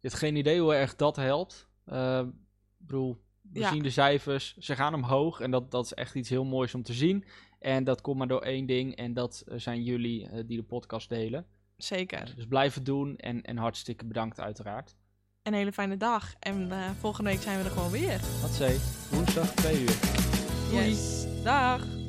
Je 0.00 0.08
hebt 0.08 0.20
geen 0.20 0.36
idee 0.36 0.60
hoe 0.60 0.74
erg 0.74 0.96
dat 0.96 1.16
helpt. 1.16 1.68
Ik 1.86 2.32
bedoel, 2.78 3.22
we 3.52 3.58
Ja. 3.58 3.70
zien 3.72 3.82
de 3.82 3.90
cijfers, 3.90 4.56
ze 4.56 4.74
gaan 4.76 4.94
omhoog 4.94 5.40
en 5.40 5.50
dat, 5.50 5.70
dat 5.70 5.84
is 5.84 5.94
echt 5.94 6.14
iets 6.14 6.28
heel 6.28 6.44
moois 6.44 6.74
om 6.74 6.82
te 6.82 6.92
zien. 6.92 7.24
En 7.58 7.84
dat 7.84 8.00
komt 8.00 8.18
maar 8.18 8.28
door 8.28 8.42
één 8.42 8.66
ding 8.66 8.96
en 8.96 9.14
dat 9.14 9.42
eh, 9.46 9.58
zijn 9.58 9.82
jullie 9.82 10.44
die 10.46 10.56
de 10.56 10.62
podcast 10.64 11.08
delen. 11.08 11.46
zeker. 11.76 12.32
Dus 12.36 12.46
blijf 12.46 12.74
het 12.74 12.86
doen 12.86 13.16
en, 13.16 13.42
en 13.42 13.56
hartstikke 13.56 14.04
bedankt 14.04 14.40
uiteraard. 14.40 14.94
Een 15.42 15.54
hele 15.54 15.72
fijne 15.72 15.96
dag. 15.96 16.34
En 16.38 16.72
eh, 16.72 16.90
volgende 17.00 17.30
week 17.30 17.40
zijn 17.42 17.58
we 17.58 17.64
er 17.64 17.70
gewoon 17.70 17.90
weer. 17.90 18.20
Wat 18.40 18.50
zei 18.50 18.78
woensdag 19.10 19.50
2 19.54 19.80
uur. 19.80 19.98
Doei. 20.70 20.88
Yes. 20.88 21.26
Dag. 21.42 22.01